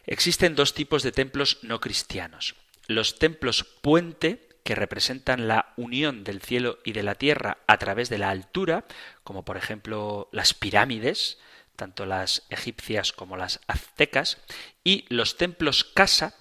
[0.07, 2.55] Existen dos tipos de templos no cristianos.
[2.87, 8.09] Los templos puente, que representan la unión del cielo y de la tierra a través
[8.09, 8.85] de la altura,
[9.23, 11.39] como por ejemplo las pirámides,
[11.77, 14.39] tanto las egipcias como las aztecas,
[14.83, 16.35] y los templos casa,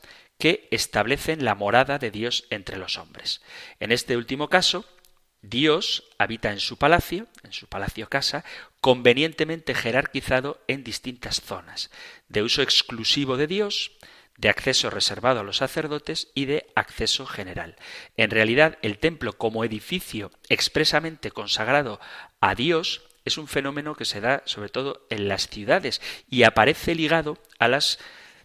[0.44, 3.42] que establecen la morada de Dios entre los hombres.
[3.80, 4.84] En este último caso,
[5.42, 8.44] Dios habita en su palacio, en su palacio casa,
[8.82, 11.92] convenientemente jerarquizado en distintas zonas,
[12.28, 13.94] de uso exclusivo de Dios,
[14.36, 17.78] de acceso reservado a los sacerdotes y de acceso general.
[18.18, 22.02] En realidad, el templo como edificio expresamente consagrado
[22.42, 26.96] a Dios es un fenómeno que se da sobre todo en las ciudades y aparece
[26.96, 27.98] ligado a las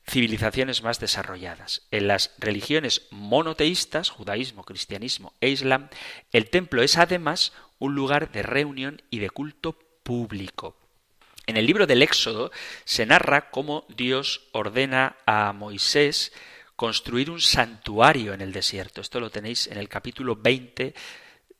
[0.08, 1.86] civilizaciones más desarrolladas.
[1.90, 5.88] En las religiones monoteístas, judaísmo, cristianismo e islam,
[6.32, 10.76] el templo es además un lugar de reunión y de culto público.
[11.46, 12.50] En el libro del Éxodo
[12.84, 16.32] se narra cómo Dios ordena a Moisés
[16.76, 19.00] construir un santuario en el desierto.
[19.00, 20.94] Esto lo tenéis en el capítulo 20,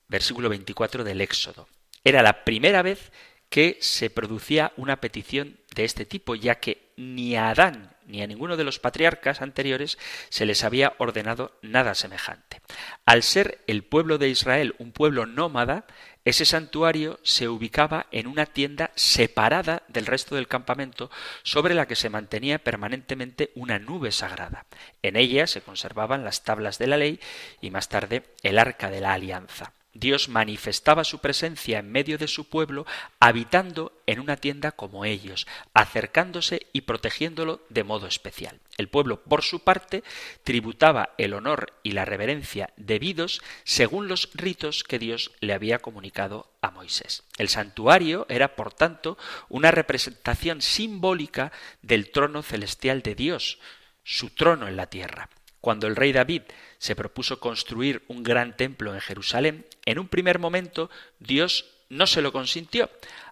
[0.09, 1.69] versículo 24 del Éxodo.
[2.05, 3.11] Era la primera vez
[3.49, 8.57] que se producía una petición de este tipo, ya que ni Adán ni a ninguno
[8.57, 9.99] de los patriarcas anteriores
[10.31, 12.61] se les había ordenado nada semejante.
[13.07, 15.87] Al ser el pueblo de Israel un pueblo nómada,
[16.25, 21.11] ese santuario se ubicaba en una tienda separada del resto del campamento
[21.43, 24.67] sobre la que se mantenía permanentemente una nube sagrada.
[25.03, 27.21] En ella se conservaban las tablas de la ley
[27.61, 29.73] y más tarde el arca de la alianza.
[29.95, 32.87] Dios manifestaba su presencia en medio de su pueblo,
[33.21, 38.61] habitando en una tienda como ellos, acercándose y protegiéndolo de modo especial.
[38.77, 40.05] El pueblo, por su parte,
[40.45, 46.53] tributaba el honor y la reverencia debidos según los ritos que Dios le había comunicado
[46.61, 47.25] a Moisés.
[47.39, 51.51] El santuario era, por tanto, una representación simbólica
[51.83, 53.59] del trono celestial de Dios,
[54.05, 55.29] su trono en la tierra.
[55.61, 56.43] Cuando el rey David
[56.79, 62.23] se propuso construir un gran templo en Jerusalén, en un primer momento Dios no se
[62.23, 62.91] lo consintió,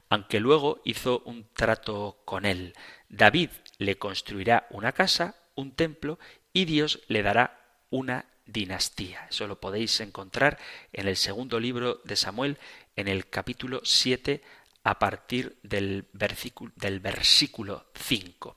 [0.09, 2.75] aunque luego hizo un trato con él.
[3.09, 6.19] David le construirá una casa, un templo,
[6.53, 7.61] y Dios le dará
[7.91, 9.27] una dinastía.
[9.29, 10.59] Eso lo podéis encontrar
[10.93, 12.59] en el segundo libro de Samuel,
[12.95, 14.43] en el capítulo 7,
[14.87, 18.57] a partir del versículo, del versículo 5.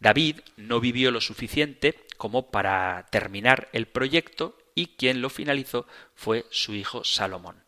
[0.00, 6.44] David no vivió lo suficiente como para terminar el proyecto y quien lo finalizó fue
[6.50, 7.62] su hijo Salomón.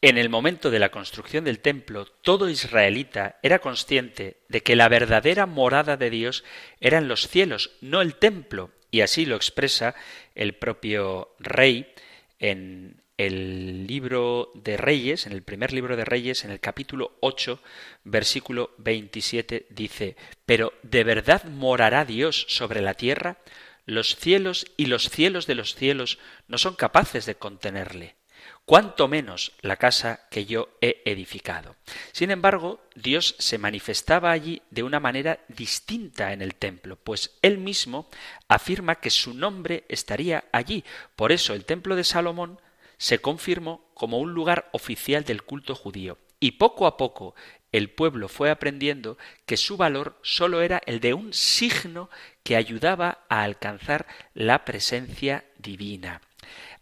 [0.00, 4.88] En el momento de la construcción del templo, todo israelita era consciente de que la
[4.88, 6.44] verdadera morada de Dios
[6.78, 9.96] era en los cielos, no el templo, y así lo expresa
[10.36, 11.92] el propio rey
[12.38, 17.60] en el libro de Reyes, en el primer libro de Reyes, en el capítulo 8,
[18.04, 23.38] versículo 27, dice, Pero ¿de verdad morará Dios sobre la tierra?
[23.86, 28.16] Los cielos y los cielos de los cielos no son capaces de contenerle
[28.64, 31.76] cuanto menos la casa que yo he edificado.
[32.12, 37.58] Sin embargo, Dios se manifestaba allí de una manera distinta en el templo, pues él
[37.58, 38.08] mismo
[38.48, 40.84] afirma que su nombre estaría allí.
[41.16, 42.58] Por eso el templo de Salomón
[43.04, 46.16] se confirmó como un lugar oficial del culto judío.
[46.40, 47.34] Y poco a poco
[47.70, 52.08] el pueblo fue aprendiendo que su valor sólo era el de un signo
[52.42, 56.22] que ayudaba a alcanzar la presencia divina.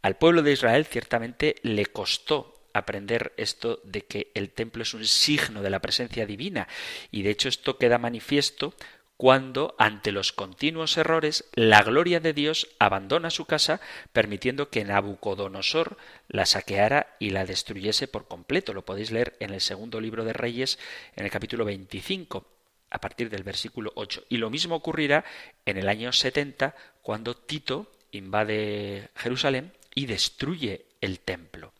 [0.00, 5.04] Al pueblo de Israel ciertamente le costó aprender esto de que el templo es un
[5.04, 6.68] signo de la presencia divina
[7.10, 8.74] y de hecho esto queda manifiesto
[9.22, 13.80] cuando, ante los continuos errores, la gloria de Dios abandona su casa,
[14.12, 18.74] permitiendo que Nabucodonosor la saqueara y la destruyese por completo.
[18.74, 20.80] Lo podéis leer en el segundo libro de Reyes,
[21.14, 22.44] en el capítulo 25,
[22.90, 24.24] a partir del versículo 8.
[24.28, 25.24] Y lo mismo ocurrirá
[25.66, 31.72] en el año 70, cuando Tito invade Jerusalén y destruye el templo.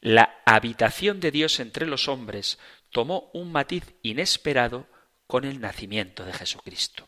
[0.00, 2.58] La habitación de Dios entre los hombres
[2.90, 4.88] tomó un matiz inesperado
[5.30, 7.06] con el nacimiento de Jesucristo.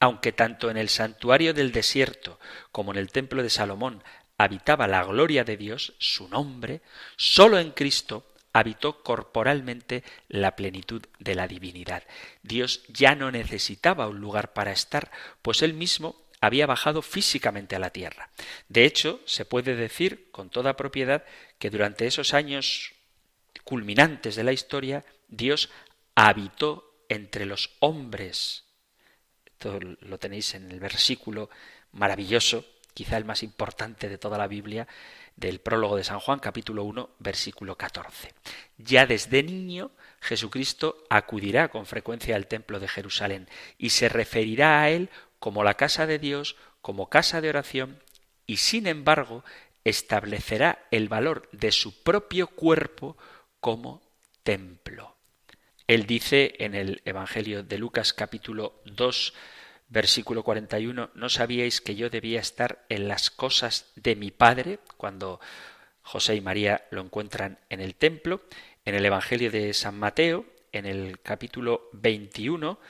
[0.00, 2.40] Aunque tanto en el santuario del desierto
[2.72, 4.02] como en el templo de Salomón
[4.38, 6.80] habitaba la gloria de Dios, su nombre,
[7.18, 12.04] sólo en Cristo habitó corporalmente la plenitud de la divinidad.
[12.42, 15.10] Dios ya no necesitaba un lugar para estar,
[15.42, 18.30] pues él mismo había bajado físicamente a la tierra.
[18.70, 21.22] De hecho, se puede decir con toda propiedad
[21.58, 22.94] que durante esos años
[23.64, 25.68] culminantes de la historia, Dios
[26.14, 28.64] habitó entre los hombres.
[29.44, 31.48] Esto lo tenéis en el versículo
[31.92, 32.64] maravilloso,
[32.94, 34.86] quizá el más importante de toda la Biblia,
[35.36, 38.32] del prólogo de San Juan, capítulo 1, versículo 14.
[38.78, 44.90] Ya desde niño Jesucristo acudirá con frecuencia al templo de Jerusalén y se referirá a
[44.90, 48.02] él como la casa de Dios, como casa de oración,
[48.46, 49.44] y sin embargo
[49.84, 53.16] establecerá el valor de su propio cuerpo
[53.60, 54.02] como
[54.42, 55.15] templo.
[55.86, 59.34] Él dice en el Evangelio de Lucas capítulo 2
[59.88, 64.80] versículo 41, ¿no sabíais que yo debía estar en las cosas de mi Padre?
[64.96, 65.40] Cuando
[66.02, 68.42] José y María lo encuentran en el templo.
[68.84, 72.80] En el Evangelio de San Mateo, en el capítulo 21,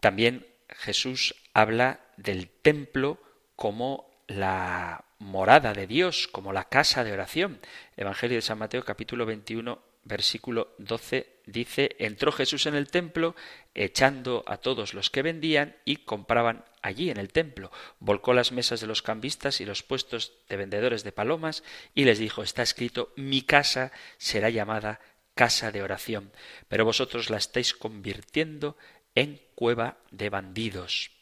[0.00, 3.18] también Jesús habla del templo
[3.54, 7.60] como la morada de Dios, como la casa de oración.
[7.96, 13.34] Evangelio de San Mateo capítulo 21 versículo 12 dice, entró Jesús en el templo,
[13.74, 17.70] echando a todos los que vendían y compraban allí en el templo.
[17.98, 22.18] Volcó las mesas de los cambistas y los puestos de vendedores de palomas y les
[22.18, 25.00] dijo, está escrito, mi casa será llamada
[25.34, 26.32] casa de oración,
[26.68, 28.76] pero vosotros la estáis convirtiendo
[29.14, 31.12] en cueva de bandidos.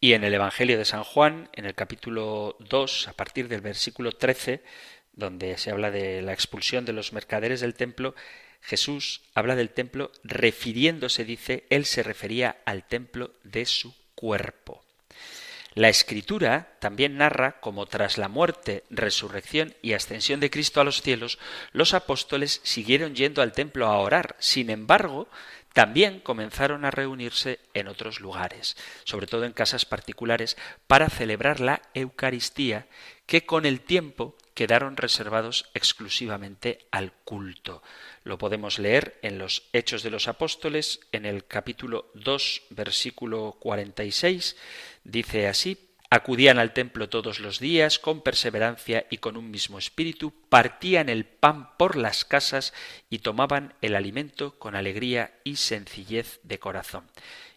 [0.00, 4.12] Y en el Evangelio de San Juan, en el capítulo 2, a partir del versículo
[4.12, 4.62] 13,
[5.12, 8.14] donde se habla de la expulsión de los mercaderes del templo,
[8.60, 14.84] Jesús habla del templo refiriéndose, dice, él se refería al templo de su cuerpo.
[15.74, 21.00] La escritura también narra cómo tras la muerte, resurrección y ascensión de Cristo a los
[21.00, 21.38] cielos,
[21.72, 24.34] los apóstoles siguieron yendo al templo a orar.
[24.40, 25.28] Sin embargo,
[25.72, 30.56] también comenzaron a reunirse en otros lugares, sobre todo en casas particulares,
[30.88, 32.88] para celebrar la Eucaristía,
[33.26, 37.82] que con el tiempo quedaron reservados exclusivamente al culto.
[38.24, 44.58] Lo podemos leer en los Hechos de los Apóstoles, en el capítulo 2, versículo 46.
[45.02, 45.78] Dice así,
[46.10, 51.24] Acudían al templo todos los días con perseverancia y con un mismo espíritu, partían el
[51.24, 52.74] pan por las casas
[53.08, 57.06] y tomaban el alimento con alegría y sencillez de corazón.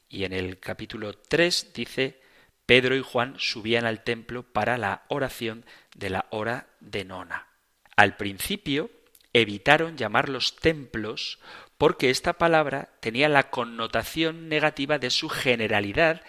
[0.08, 2.23] Y en el capítulo 3 dice,
[2.66, 7.48] Pedro y Juan subían al templo para la oración de la hora de nona.
[7.96, 8.90] Al principio
[9.34, 11.40] evitaron llamar los templos
[11.78, 16.22] porque esta palabra tenía la connotación negativa de su generalidad,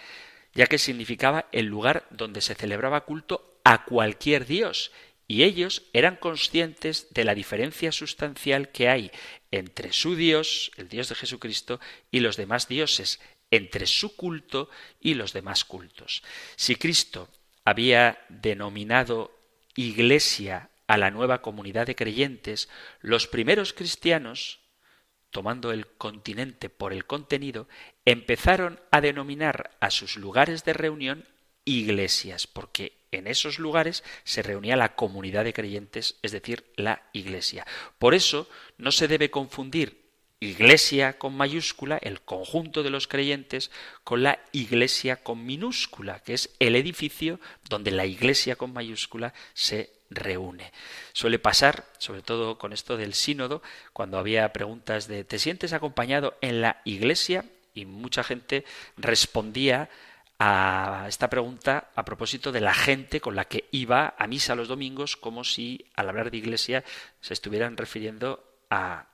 [0.53, 4.91] ya que significaba el lugar donde se celebraba culto a cualquier dios,
[5.27, 9.11] y ellos eran conscientes de la diferencia sustancial que hay
[9.49, 11.79] entre su Dios, el Dios de Jesucristo,
[12.11, 13.19] y los demás dioses,
[13.55, 16.23] entre su culto y los demás cultos.
[16.55, 17.29] Si Cristo
[17.63, 19.31] había denominado
[19.75, 22.69] iglesia a la nueva comunidad de creyentes,
[23.01, 24.59] los primeros cristianos,
[25.31, 27.67] tomando el continente por el contenido,
[28.05, 31.25] empezaron a denominar a sus lugares de reunión
[31.65, 37.65] iglesias, porque en esos lugares se reunía la comunidad de creyentes, es decir, la iglesia.
[37.97, 38.47] Por eso
[38.77, 40.04] no se debe confundir
[40.39, 43.71] iglesia con mayúscula, el conjunto de los creyentes,
[44.03, 49.89] con la iglesia con minúscula, que es el edificio donde la iglesia con mayúscula se
[50.09, 50.71] reúne.
[51.13, 53.61] Suele pasar, sobre todo con esto del sínodo,
[53.93, 57.45] cuando había preguntas de ¿te sientes acompañado en la iglesia?
[57.73, 58.65] Y mucha gente
[58.97, 59.89] respondía
[60.37, 64.67] a esta pregunta a propósito de la gente con la que iba a misa los
[64.67, 66.83] domingos, como si al hablar de iglesia
[67.21, 69.07] se estuvieran refiriendo a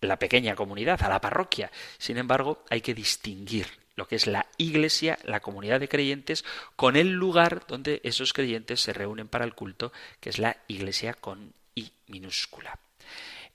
[0.00, 1.70] la pequeña comunidad, a la parroquia.
[1.98, 6.44] Sin embargo, hay que distinguir lo que es la iglesia, la comunidad de creyentes,
[6.76, 11.14] con el lugar donde esos creyentes se reúnen para el culto, que es la iglesia
[11.14, 12.78] con I minúscula.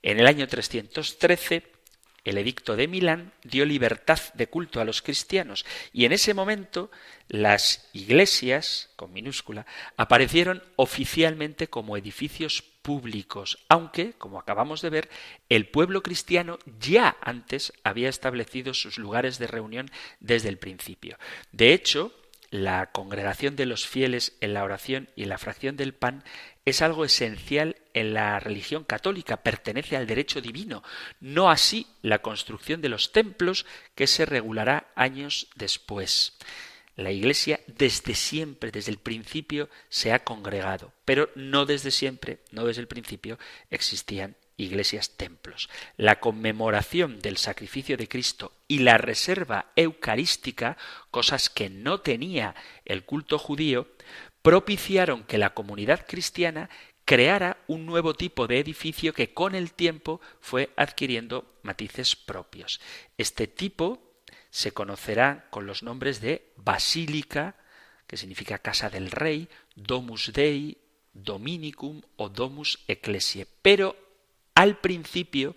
[0.02, 1.64] En el año 313,
[2.22, 6.90] el edicto de Milán dio libertad de culto a los cristianos y en ese momento
[7.28, 9.66] las iglesias, con minúscula,
[9.96, 15.10] aparecieron oficialmente como edificios públicos, aunque, como acabamos de ver,
[15.48, 21.18] el pueblo cristiano ya antes había establecido sus lugares de reunión desde el principio.
[21.50, 22.14] De hecho,
[22.50, 26.22] la congregación de los fieles en la oración y la fracción del pan
[26.64, 30.84] es algo esencial en la religión católica, pertenece al derecho divino,
[31.18, 33.66] no así la construcción de los templos
[33.96, 36.38] que se regulará años después.
[36.96, 42.64] La Iglesia desde siempre, desde el principio, se ha congregado, pero no desde siempre, no
[42.64, 43.38] desde el principio,
[43.70, 45.68] existían iglesias templos.
[45.98, 50.78] La conmemoración del sacrificio de Cristo y la reserva eucarística,
[51.10, 52.54] cosas que no tenía
[52.86, 53.88] el culto judío,
[54.40, 56.70] propiciaron que la comunidad cristiana
[57.04, 62.80] creara un nuevo tipo de edificio que con el tiempo fue adquiriendo matices propios.
[63.18, 64.05] Este tipo
[64.56, 67.56] se conocerá con los nombres de basílica,
[68.06, 70.80] que significa casa del rey, domus dei,
[71.12, 73.44] dominicum o domus ecclesiae.
[73.60, 73.92] Pero
[74.54, 75.54] al principio,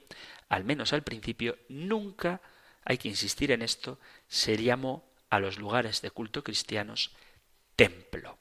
[0.49, 2.41] al menos al principio, nunca,
[2.83, 7.15] hay que insistir en esto, se llamó a los lugares de culto cristianos
[7.77, 8.37] templo.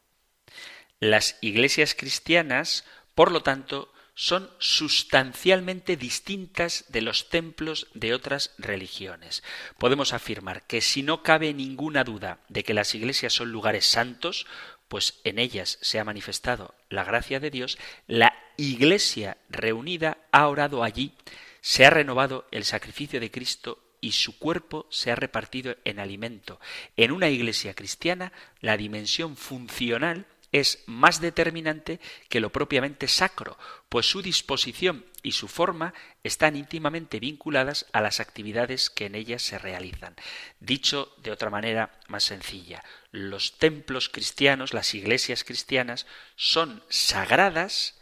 [0.98, 2.84] Las iglesias cristianas,
[3.14, 9.44] por lo tanto, son sustancialmente distintas de los templos de otras religiones.
[9.78, 14.44] Podemos afirmar que si no cabe ninguna duda de que las iglesias son lugares santos,
[14.88, 20.82] pues en ellas se ha manifestado la gracia de Dios, la iglesia reunida ha orado
[20.82, 21.12] allí,
[21.60, 26.58] se ha renovado el sacrificio de Cristo y su cuerpo se ha repartido en alimento.
[26.96, 34.06] En una iglesia cristiana, la dimensión funcional es más determinante que lo propiamente sacro, pues
[34.06, 39.58] su disposición y su forma están íntimamente vinculadas a las actividades que en ellas se
[39.58, 40.14] realizan.
[40.60, 48.00] Dicho de otra manera más sencilla, los templos cristianos, las iglesias cristianas, son sagradas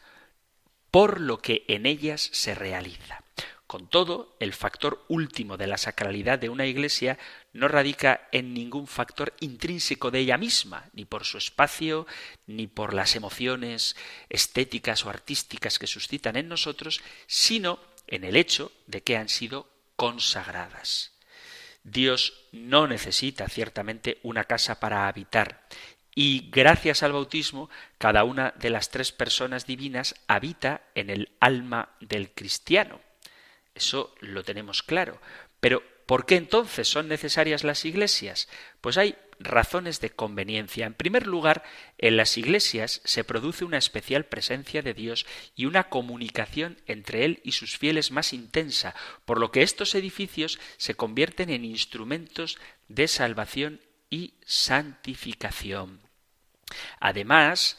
[0.91, 3.23] por lo que en ellas se realiza.
[3.67, 7.19] Con todo, el factor último de la sacralidad de una iglesia
[7.57, 12.07] no radica en ningún factor intrínseco de ella misma, ni por su espacio,
[12.47, 13.97] ni por las emociones
[14.29, 19.69] estéticas o artísticas que suscitan en nosotros, sino en el hecho de que han sido
[19.97, 21.13] consagradas.
[21.83, 25.67] Dios no necesita ciertamente una casa para habitar,
[26.19, 31.91] y gracias al bautismo cada una de las tres personas divinas habita en el alma
[32.01, 33.01] del cristiano.
[33.75, 35.21] Eso lo tenemos claro.
[35.61, 38.49] Pero ¿por qué entonces son necesarias las iglesias?
[38.81, 40.87] Pues hay razones de conveniencia.
[40.87, 41.63] En primer lugar,
[41.99, 47.41] en las iglesias se produce una especial presencia de Dios y una comunicación entre Él
[47.45, 48.95] y sus fieles más intensa,
[49.25, 56.01] por lo que estos edificios se convierten en instrumentos de salvación y santificación.
[57.01, 57.79] Además,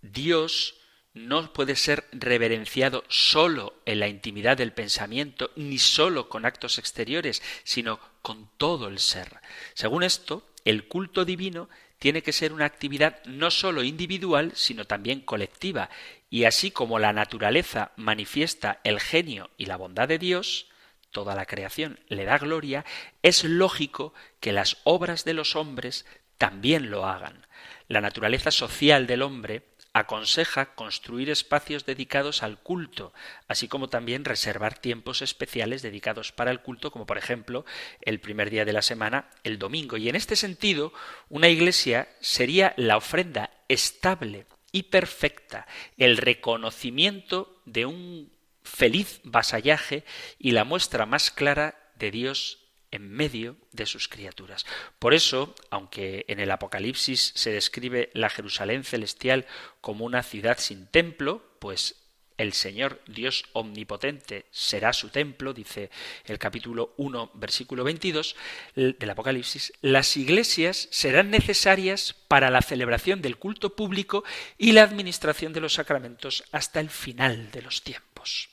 [0.00, 0.77] Dios
[1.26, 7.42] no puede ser reverenciado sólo en la intimidad del pensamiento, ni sólo con actos exteriores,
[7.64, 9.40] sino con todo el ser.
[9.74, 15.20] Según esto, el culto divino tiene que ser una actividad no sólo individual, sino también
[15.20, 15.90] colectiva,
[16.30, 20.68] y así como la naturaleza manifiesta el genio y la bondad de Dios,
[21.10, 22.84] toda la creación le da gloria,
[23.22, 26.06] es lógico que las obras de los hombres
[26.36, 27.46] también lo hagan.
[27.88, 29.64] La naturaleza social del hombre
[29.98, 33.12] aconseja construir espacios dedicados al culto,
[33.46, 37.64] así como también reservar tiempos especiales dedicados para el culto, como por ejemplo
[38.02, 39.96] el primer día de la semana, el domingo.
[39.96, 40.92] Y en este sentido,
[41.28, 48.32] una iglesia sería la ofrenda estable y perfecta, el reconocimiento de un
[48.62, 50.04] feliz vasallaje
[50.38, 54.66] y la muestra más clara de Dios en medio de sus criaturas.
[54.98, 59.46] Por eso, aunque en el Apocalipsis se describe la Jerusalén celestial
[59.80, 61.96] como una ciudad sin templo, pues
[62.38, 65.90] el Señor Dios omnipotente será su templo, dice
[66.24, 68.36] el capítulo 1, versículo 22
[68.76, 74.22] del Apocalipsis, las iglesias serán necesarias para la celebración del culto público
[74.56, 78.48] y la administración de los sacramentos hasta el final de los tiempos.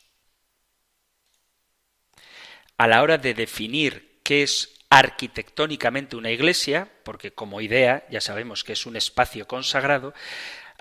[2.78, 8.64] A la hora de definir qué es arquitectónicamente una iglesia, porque como idea ya sabemos
[8.64, 10.14] que es un espacio consagrado,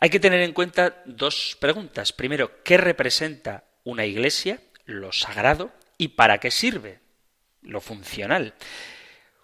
[0.00, 2.12] hay que tener en cuenta dos preguntas.
[2.12, 4.60] Primero, ¿qué representa una iglesia?
[4.86, 5.72] Lo sagrado.
[5.98, 7.00] ¿Y para qué sirve?
[7.62, 8.54] Lo funcional.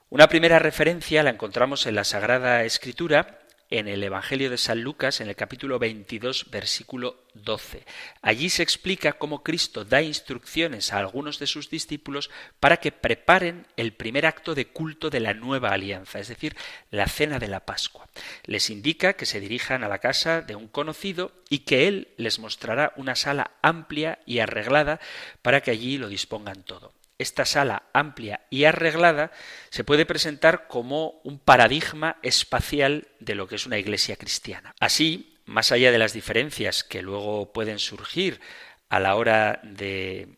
[0.09, 3.40] Una primera referencia la encontramos en la Sagrada Escritura
[3.71, 7.85] en el Evangelio de San Lucas, en el capítulo 22, versículo 12.
[8.21, 13.67] Allí se explica cómo Cristo da instrucciones a algunos de sus discípulos para que preparen
[13.77, 16.57] el primer acto de culto de la nueva alianza, es decir,
[16.91, 18.09] la cena de la Pascua.
[18.45, 22.41] Les indica que se dirijan a la casa de un conocido y que él les
[22.41, 25.01] mostrará una sala amplia y arreglada
[25.43, 29.31] para que allí lo dispongan todo esta sala amplia y arreglada
[29.69, 34.75] se puede presentar como un paradigma espacial de lo que es una iglesia cristiana.
[34.81, 38.41] Así, más allá de las diferencias que luego pueden surgir
[38.89, 40.37] a la hora de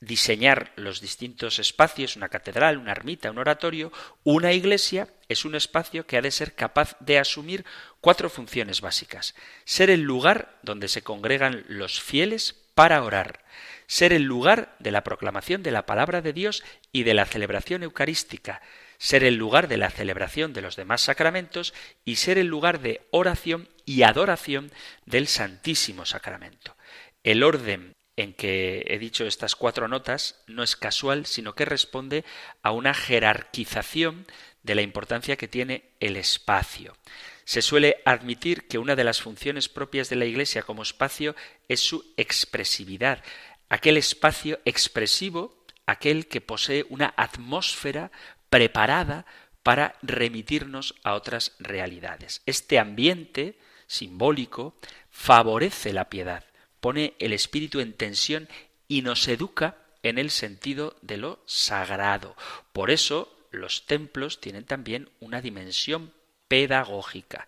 [0.00, 3.92] diseñar los distintos espacios, una catedral, una ermita, un oratorio,
[4.22, 7.64] una iglesia es un espacio que ha de ser capaz de asumir
[8.00, 9.34] cuatro funciones básicas.
[9.64, 13.44] Ser el lugar donde se congregan los fieles para orar,
[13.88, 16.62] ser el lugar de la proclamación de la palabra de Dios
[16.92, 18.62] y de la celebración eucarística,
[18.98, 21.74] ser el lugar de la celebración de los demás sacramentos
[22.04, 24.70] y ser el lugar de oración y adoración
[25.06, 26.76] del Santísimo Sacramento.
[27.24, 32.24] El orden en que he dicho estas cuatro notas no es casual, sino que responde
[32.62, 34.26] a una jerarquización
[34.62, 36.96] de la importancia que tiene el espacio.
[37.44, 41.34] Se suele admitir que una de las funciones propias de la Iglesia como espacio
[41.68, 43.22] es su expresividad,
[43.68, 48.10] aquel espacio expresivo, aquel que posee una atmósfera
[48.50, 49.26] preparada
[49.62, 52.42] para remitirnos a otras realidades.
[52.46, 54.74] Este ambiente simbólico
[55.10, 56.44] favorece la piedad,
[56.80, 58.48] pone el espíritu en tensión
[58.86, 62.36] y nos educa en el sentido de lo sagrado.
[62.72, 66.12] Por eso los templos tienen también una dimensión
[66.48, 67.46] pedagógica.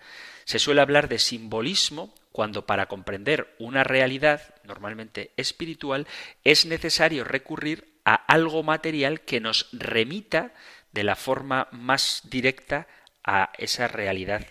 [0.50, 6.08] Se suele hablar de simbolismo cuando para comprender una realidad, normalmente espiritual,
[6.42, 10.52] es necesario recurrir a algo material que nos remita
[10.90, 12.88] de la forma más directa
[13.22, 14.44] a esa realidad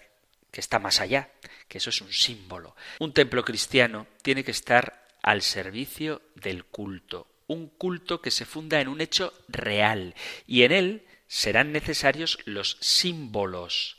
[0.52, 1.32] que está más allá,
[1.68, 2.78] que eso es un símbolo.
[3.00, 8.80] Un templo cristiano tiene que estar al servicio del culto, un culto que se funda
[8.80, 10.16] en un hecho real,
[10.48, 13.99] y en él serán necesarios los símbolos,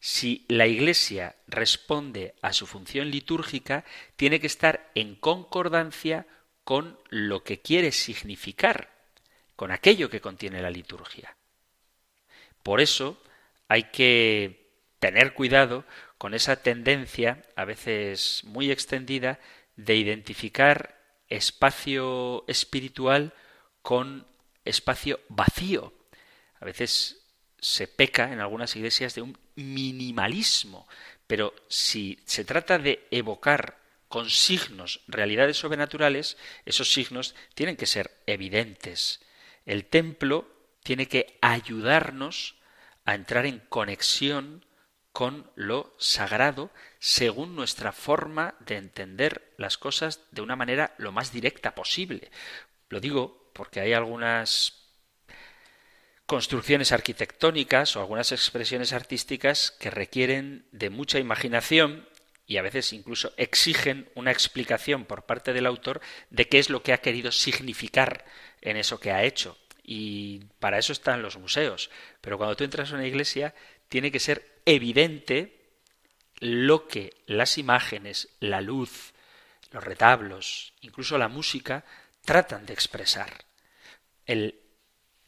[0.00, 3.84] si la Iglesia responde a su función litúrgica,
[4.16, 6.26] tiene que estar en concordancia
[6.64, 8.90] con lo que quiere significar,
[9.56, 11.36] con aquello que contiene la liturgia.
[12.62, 13.20] Por eso
[13.66, 14.68] hay que
[14.98, 15.84] tener cuidado
[16.18, 19.38] con esa tendencia, a veces muy extendida,
[19.76, 23.32] de identificar espacio espiritual
[23.82, 24.26] con
[24.64, 25.92] espacio vacío.
[26.60, 27.27] A veces
[27.60, 30.86] se peca en algunas iglesias de un minimalismo,
[31.26, 33.78] pero si se trata de evocar
[34.08, 39.20] con signos realidades sobrenaturales, esos signos tienen que ser evidentes.
[39.66, 40.50] El templo
[40.82, 42.56] tiene que ayudarnos
[43.04, 44.64] a entrar en conexión
[45.12, 51.32] con lo sagrado según nuestra forma de entender las cosas de una manera lo más
[51.32, 52.30] directa posible.
[52.88, 54.77] Lo digo porque hay algunas
[56.28, 62.06] construcciones arquitectónicas o algunas expresiones artísticas que requieren de mucha imaginación
[62.46, 66.82] y a veces incluso exigen una explicación por parte del autor de qué es lo
[66.82, 68.26] que ha querido significar
[68.60, 69.56] en eso que ha hecho.
[69.82, 71.88] Y para eso están los museos.
[72.20, 73.54] Pero cuando tú entras a una iglesia
[73.88, 75.70] tiene que ser evidente
[76.40, 79.14] lo que las imágenes, la luz,
[79.70, 81.86] los retablos, incluso la música,
[82.22, 83.46] tratan de expresar.
[84.26, 84.67] El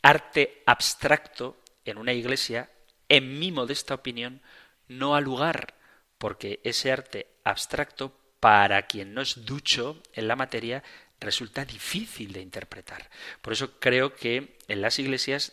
[0.02, 2.70] arte abstracto en una iglesia,
[3.08, 4.42] en mi modesta opinión,
[4.88, 5.74] no ha lugar,
[6.18, 10.82] porque ese arte abstracto, para quien no es ducho en la materia,
[11.20, 13.10] resulta difícil de interpretar.
[13.42, 15.52] Por eso creo que en las iglesias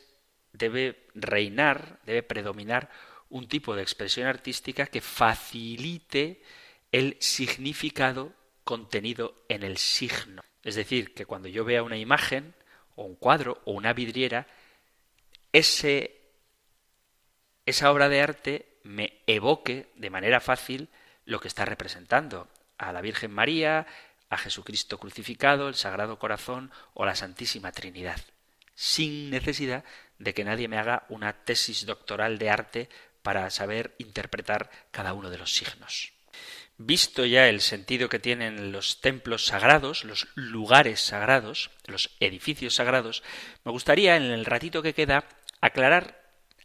[0.54, 2.90] debe reinar, debe predominar
[3.30, 6.42] un tipo de expresión artística que facilite
[6.92, 8.34] el significado
[8.64, 10.44] contenido en el signo.
[10.64, 12.54] Es decir, que cuando yo vea una imagen,
[12.98, 14.48] o un cuadro, o una vidriera,
[15.54, 16.20] ese,
[17.66, 20.90] esa obra de arte me evoque de manera fácil
[21.24, 22.50] lo que está representando.
[22.78, 23.88] A la Virgen María,
[24.30, 28.20] a Jesucristo crucificado, el Sagrado Corazón o la Santísima Trinidad,
[28.76, 29.84] sin necesidad
[30.20, 32.90] de que nadie me haga una tesis doctoral de arte
[33.22, 36.17] para saber interpretar cada uno de los signos.
[36.80, 43.24] Visto ya el sentido que tienen los templos sagrados, los lugares sagrados, los edificios sagrados,
[43.64, 45.28] me gustaría en el ratito que queda
[45.60, 46.22] aclarar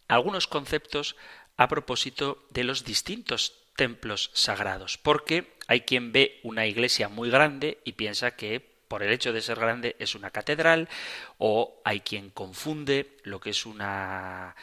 [0.08, 1.16] algunos conceptos
[1.56, 7.80] a propósito de los distintos templos sagrados, porque hay quien ve una iglesia muy grande
[7.84, 10.90] y piensa que por el hecho de ser grande es una catedral,
[11.38, 14.54] o hay quien confunde lo que es una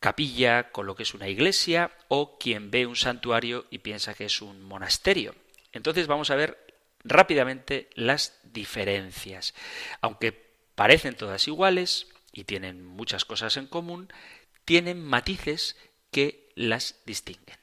[0.00, 4.26] capilla con lo que es una iglesia o quien ve un santuario y piensa que
[4.26, 5.34] es un monasterio.
[5.72, 6.58] Entonces vamos a ver
[7.04, 9.54] rápidamente las diferencias.
[10.00, 10.32] Aunque
[10.74, 14.12] parecen todas iguales y tienen muchas cosas en común,
[14.64, 15.76] tienen matices
[16.10, 17.58] que las distinguen.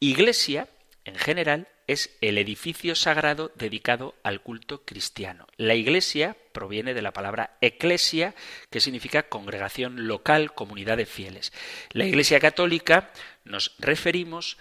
[0.00, 0.68] Iglesia,
[1.04, 5.46] en general, es el edificio sagrado dedicado al culto cristiano.
[5.56, 8.34] La iglesia proviene de la palabra eclesia,
[8.70, 11.52] que significa congregación local, comunidad de fieles.
[11.92, 13.10] La iglesia católica
[13.44, 14.58] nos referimos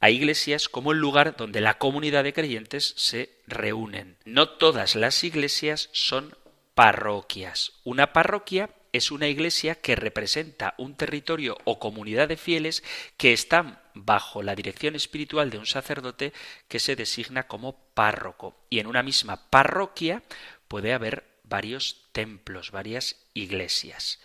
[0.00, 4.16] a iglesias como el lugar donde la comunidad de creyentes se reúnen.
[4.24, 6.34] No todas las iglesias son
[6.74, 7.72] parroquias.
[7.84, 12.82] Una parroquia es una iglesia que representa un territorio o comunidad de fieles
[13.16, 16.32] que están bajo la dirección espiritual de un sacerdote
[16.68, 18.56] que se designa como párroco.
[18.70, 20.22] Y en una misma parroquia
[20.68, 24.20] puede haber varios templos, varias iglesias.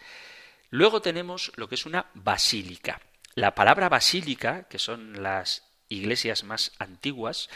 [0.70, 3.02] Luego tenemos lo que es una basílica.
[3.34, 7.50] La palabra basílica, que son las iglesias más antiguas,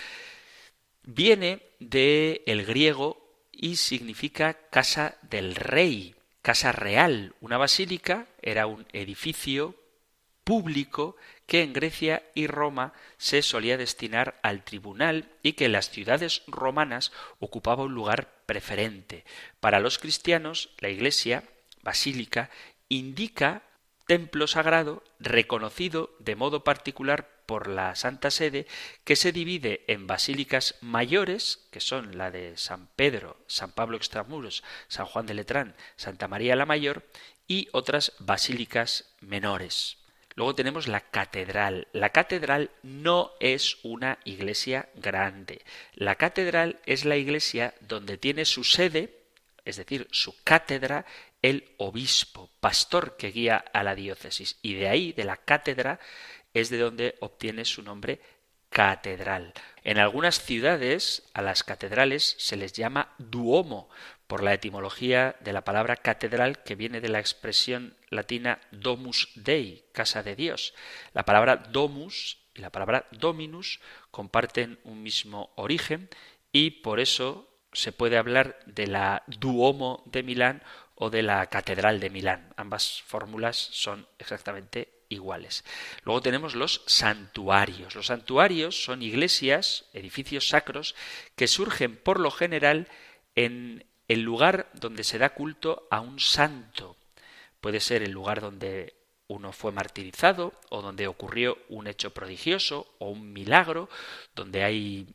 [1.04, 7.36] viene del el griego y significa casa del rey, casa real.
[7.42, 9.76] Una basílica era un edificio
[10.44, 11.16] público
[11.50, 16.44] que en Grecia y Roma se solía destinar al tribunal y que en las ciudades
[16.46, 19.26] romanas ocupaba un lugar preferente.
[19.60, 21.44] Para los cristianos, la iglesia,
[21.82, 22.52] basílica,
[22.88, 23.64] indica
[24.06, 28.68] templo sagrado reconocido de modo particular por la Santa Sede,
[29.04, 34.64] que se divide en basílicas mayores, que son la de San Pedro, San Pablo Extramuros,
[34.88, 37.08] San Juan de Letrán, Santa María la Mayor,
[37.48, 39.99] y otras basílicas menores.
[40.40, 41.90] Luego tenemos la catedral.
[41.92, 45.66] La catedral no es una iglesia grande.
[45.96, 49.20] La catedral es la iglesia donde tiene su sede,
[49.66, 51.06] es decir, su cátedra,
[51.42, 54.60] el obispo, pastor que guía a la diócesis.
[54.62, 56.00] Y de ahí, de la cátedra,
[56.54, 58.22] es de donde obtiene su nombre
[58.70, 59.54] catedral.
[59.84, 63.90] En algunas ciudades a las catedrales se les llama duomo,
[64.30, 69.90] por la etimología de la palabra catedral que viene de la expresión latina domus dei,
[69.92, 70.76] casa de Dios.
[71.14, 76.10] La palabra domus y la palabra dominus comparten un mismo origen
[76.52, 80.62] y por eso se puede hablar de la Duomo de Milán
[80.94, 82.54] o de la Catedral de Milán.
[82.56, 85.66] Ambas fórmulas son exactamente iguales.
[86.04, 87.96] Luego tenemos los santuarios.
[87.96, 90.94] Los santuarios son iglesias, edificios sacros,
[91.36, 92.88] que surgen por lo general
[93.34, 96.98] en el lugar donde se da culto a un santo.
[97.62, 98.96] Puede ser el lugar donde
[99.28, 103.88] uno fue martirizado o donde ocurrió un hecho prodigioso o un milagro,
[104.36, 105.08] donde hay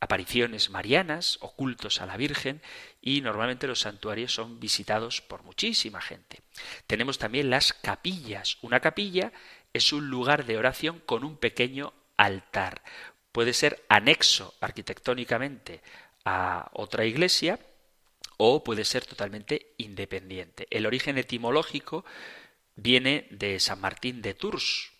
[0.00, 2.62] apariciones marianas, ocultos a la Virgen,
[3.02, 6.40] y normalmente los santuarios son visitados por muchísima gente.
[6.86, 8.56] Tenemos también las capillas.
[8.62, 9.30] Una capilla
[9.74, 12.82] es un lugar de oración con un pequeño altar.
[13.30, 15.82] Puede ser anexo arquitectónicamente
[16.24, 17.58] a otra iglesia
[18.44, 20.66] o puede ser totalmente independiente.
[20.70, 22.04] El origen etimológico
[22.74, 24.90] viene de San Martín de Tours,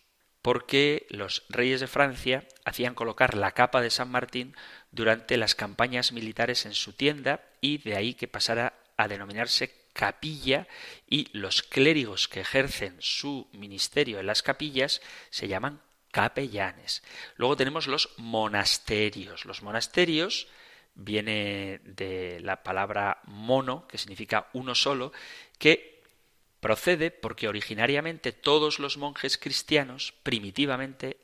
[0.42, 4.54] porque los reyes de Francia hacían colocar la capa de San Martín
[4.92, 10.68] durante las campañas militares en su tienda y de ahí que pasara a denominarse capilla
[11.08, 15.82] y los clérigos que ejercen su ministerio en las capillas se llaman
[16.12, 17.02] capellanes.
[17.34, 19.46] Luego tenemos los monasterios.
[19.46, 20.46] Los monasterios
[20.94, 25.12] viene de la palabra mono, que significa uno solo,
[25.58, 25.92] que
[26.62, 31.16] Procede porque originariamente todos los monjes cristianos primitivamente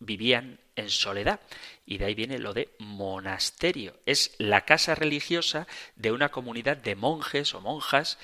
[0.00, 1.40] vivían en soledad
[1.86, 3.96] y de ahí viene lo de monasterio.
[4.04, 5.66] Es la casa religiosa
[5.96, 8.18] de una comunidad de monjes o monjas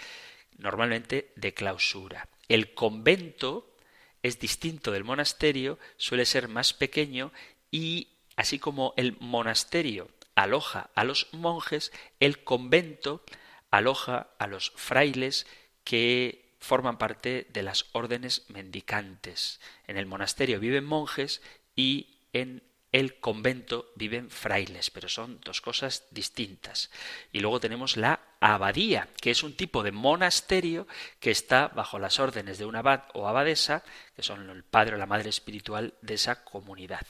[0.59, 2.29] normalmente de clausura.
[2.49, 3.75] El convento
[4.23, 7.33] es distinto del monasterio, suele ser más pequeño
[7.71, 13.25] y así como el monasterio aloja a los monjes, el convento
[13.71, 15.47] aloja a los frailes
[15.83, 19.61] que forman parte de las órdenes mendicantes.
[19.87, 21.43] En el monasterio viven monjes
[21.75, 22.63] y en
[22.93, 26.91] el convento viven frailes, pero son dos cosas distintas.
[27.33, 30.87] Y luego tenemos la abadía, que es un tipo de monasterio
[31.19, 33.83] que está bajo las órdenes de un abad o abadesa,
[34.15, 37.07] que son el padre o la madre espiritual de esa comunidad.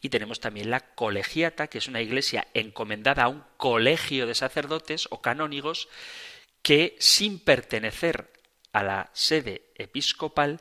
[0.00, 5.08] Y tenemos también la colegiata, que es una iglesia encomendada a un colegio de sacerdotes
[5.10, 5.88] o canónigos
[6.62, 8.32] que, sin pertenecer
[8.72, 10.60] a la sede episcopal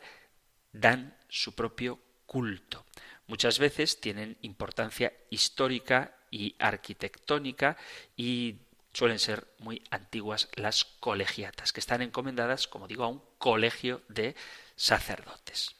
[0.72, 2.86] dan su propio culto.
[3.28, 7.78] Muchas veces tienen importancia histórica y arquitectónica
[8.16, 8.60] y
[8.94, 14.36] suelen ser muy antiguas las colegiatas, que están encomendadas, como digo, a un colegio de
[14.76, 15.75] sacerdotes.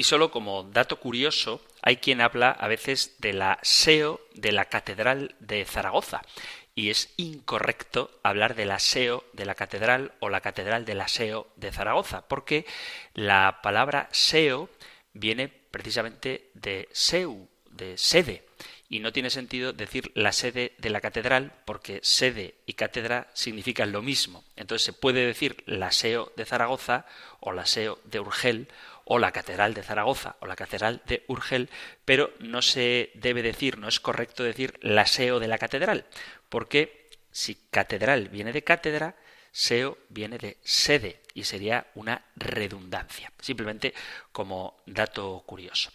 [0.00, 4.64] Y solo como dato curioso, hay quien habla a veces de la SEO de la
[4.64, 6.22] Catedral de Zaragoza
[6.74, 11.70] y es incorrecto hablar del aseo de la catedral o la catedral del aseo de
[11.70, 12.64] Zaragoza, porque
[13.12, 14.70] la palabra seo
[15.12, 18.42] viene precisamente de seu, de sede,
[18.90, 23.92] y no tiene sentido decir la sede de la catedral porque sede y cátedra significan
[23.92, 24.44] lo mismo.
[24.56, 27.06] Entonces se puede decir la SEO de Zaragoza
[27.38, 28.66] o la SEO de Urgel
[29.12, 31.68] o la Catedral de Zaragoza o la Catedral de Urgel,
[32.04, 36.06] pero no se debe decir, no es correcto decir la SEO de la catedral,
[36.48, 39.16] porque si catedral viene de cátedra,
[39.50, 43.94] SEO viene de sede y sería una redundancia, simplemente
[44.30, 45.90] como dato curioso.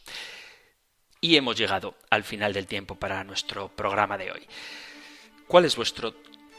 [1.22, 4.46] Y hemos llegado al final del tiempo para nuestro programa de hoy.
[5.48, 6.16] ¿Cuál es vuestro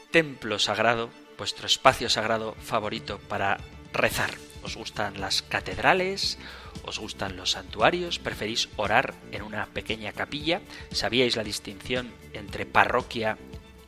[0.09, 3.59] templo sagrado, vuestro espacio sagrado favorito para
[3.93, 4.46] rezar?
[4.63, 6.37] ¿Os gustan las catedrales?
[6.83, 8.19] ¿Os gustan los santuarios?
[8.19, 10.61] ¿Preferís orar en una pequeña capilla?
[10.91, 13.37] ¿Sabíais la distinción entre parroquia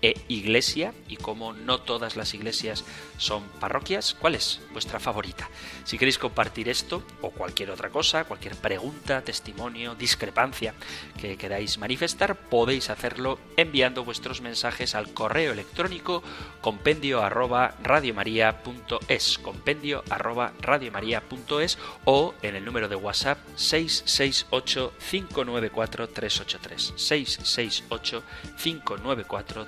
[0.02, 2.86] e iglesia y como no todas las iglesias
[3.18, 5.50] son parroquias, ¿cuál es vuestra favorita?
[5.84, 10.74] Si queréis compartir esto o cualquier otra cosa, cualquier pregunta, testimonio, discrepancia
[11.20, 16.24] que queráis manifestar, podéis hacerlo enviando vuestros mensajes al correo electrónico
[16.62, 26.94] compendio arroba radiomaria.es compendio arroba radiomaria.es o en el número de WhatsApp 668 594 383
[26.96, 28.24] 668
[28.62, 29.68] 594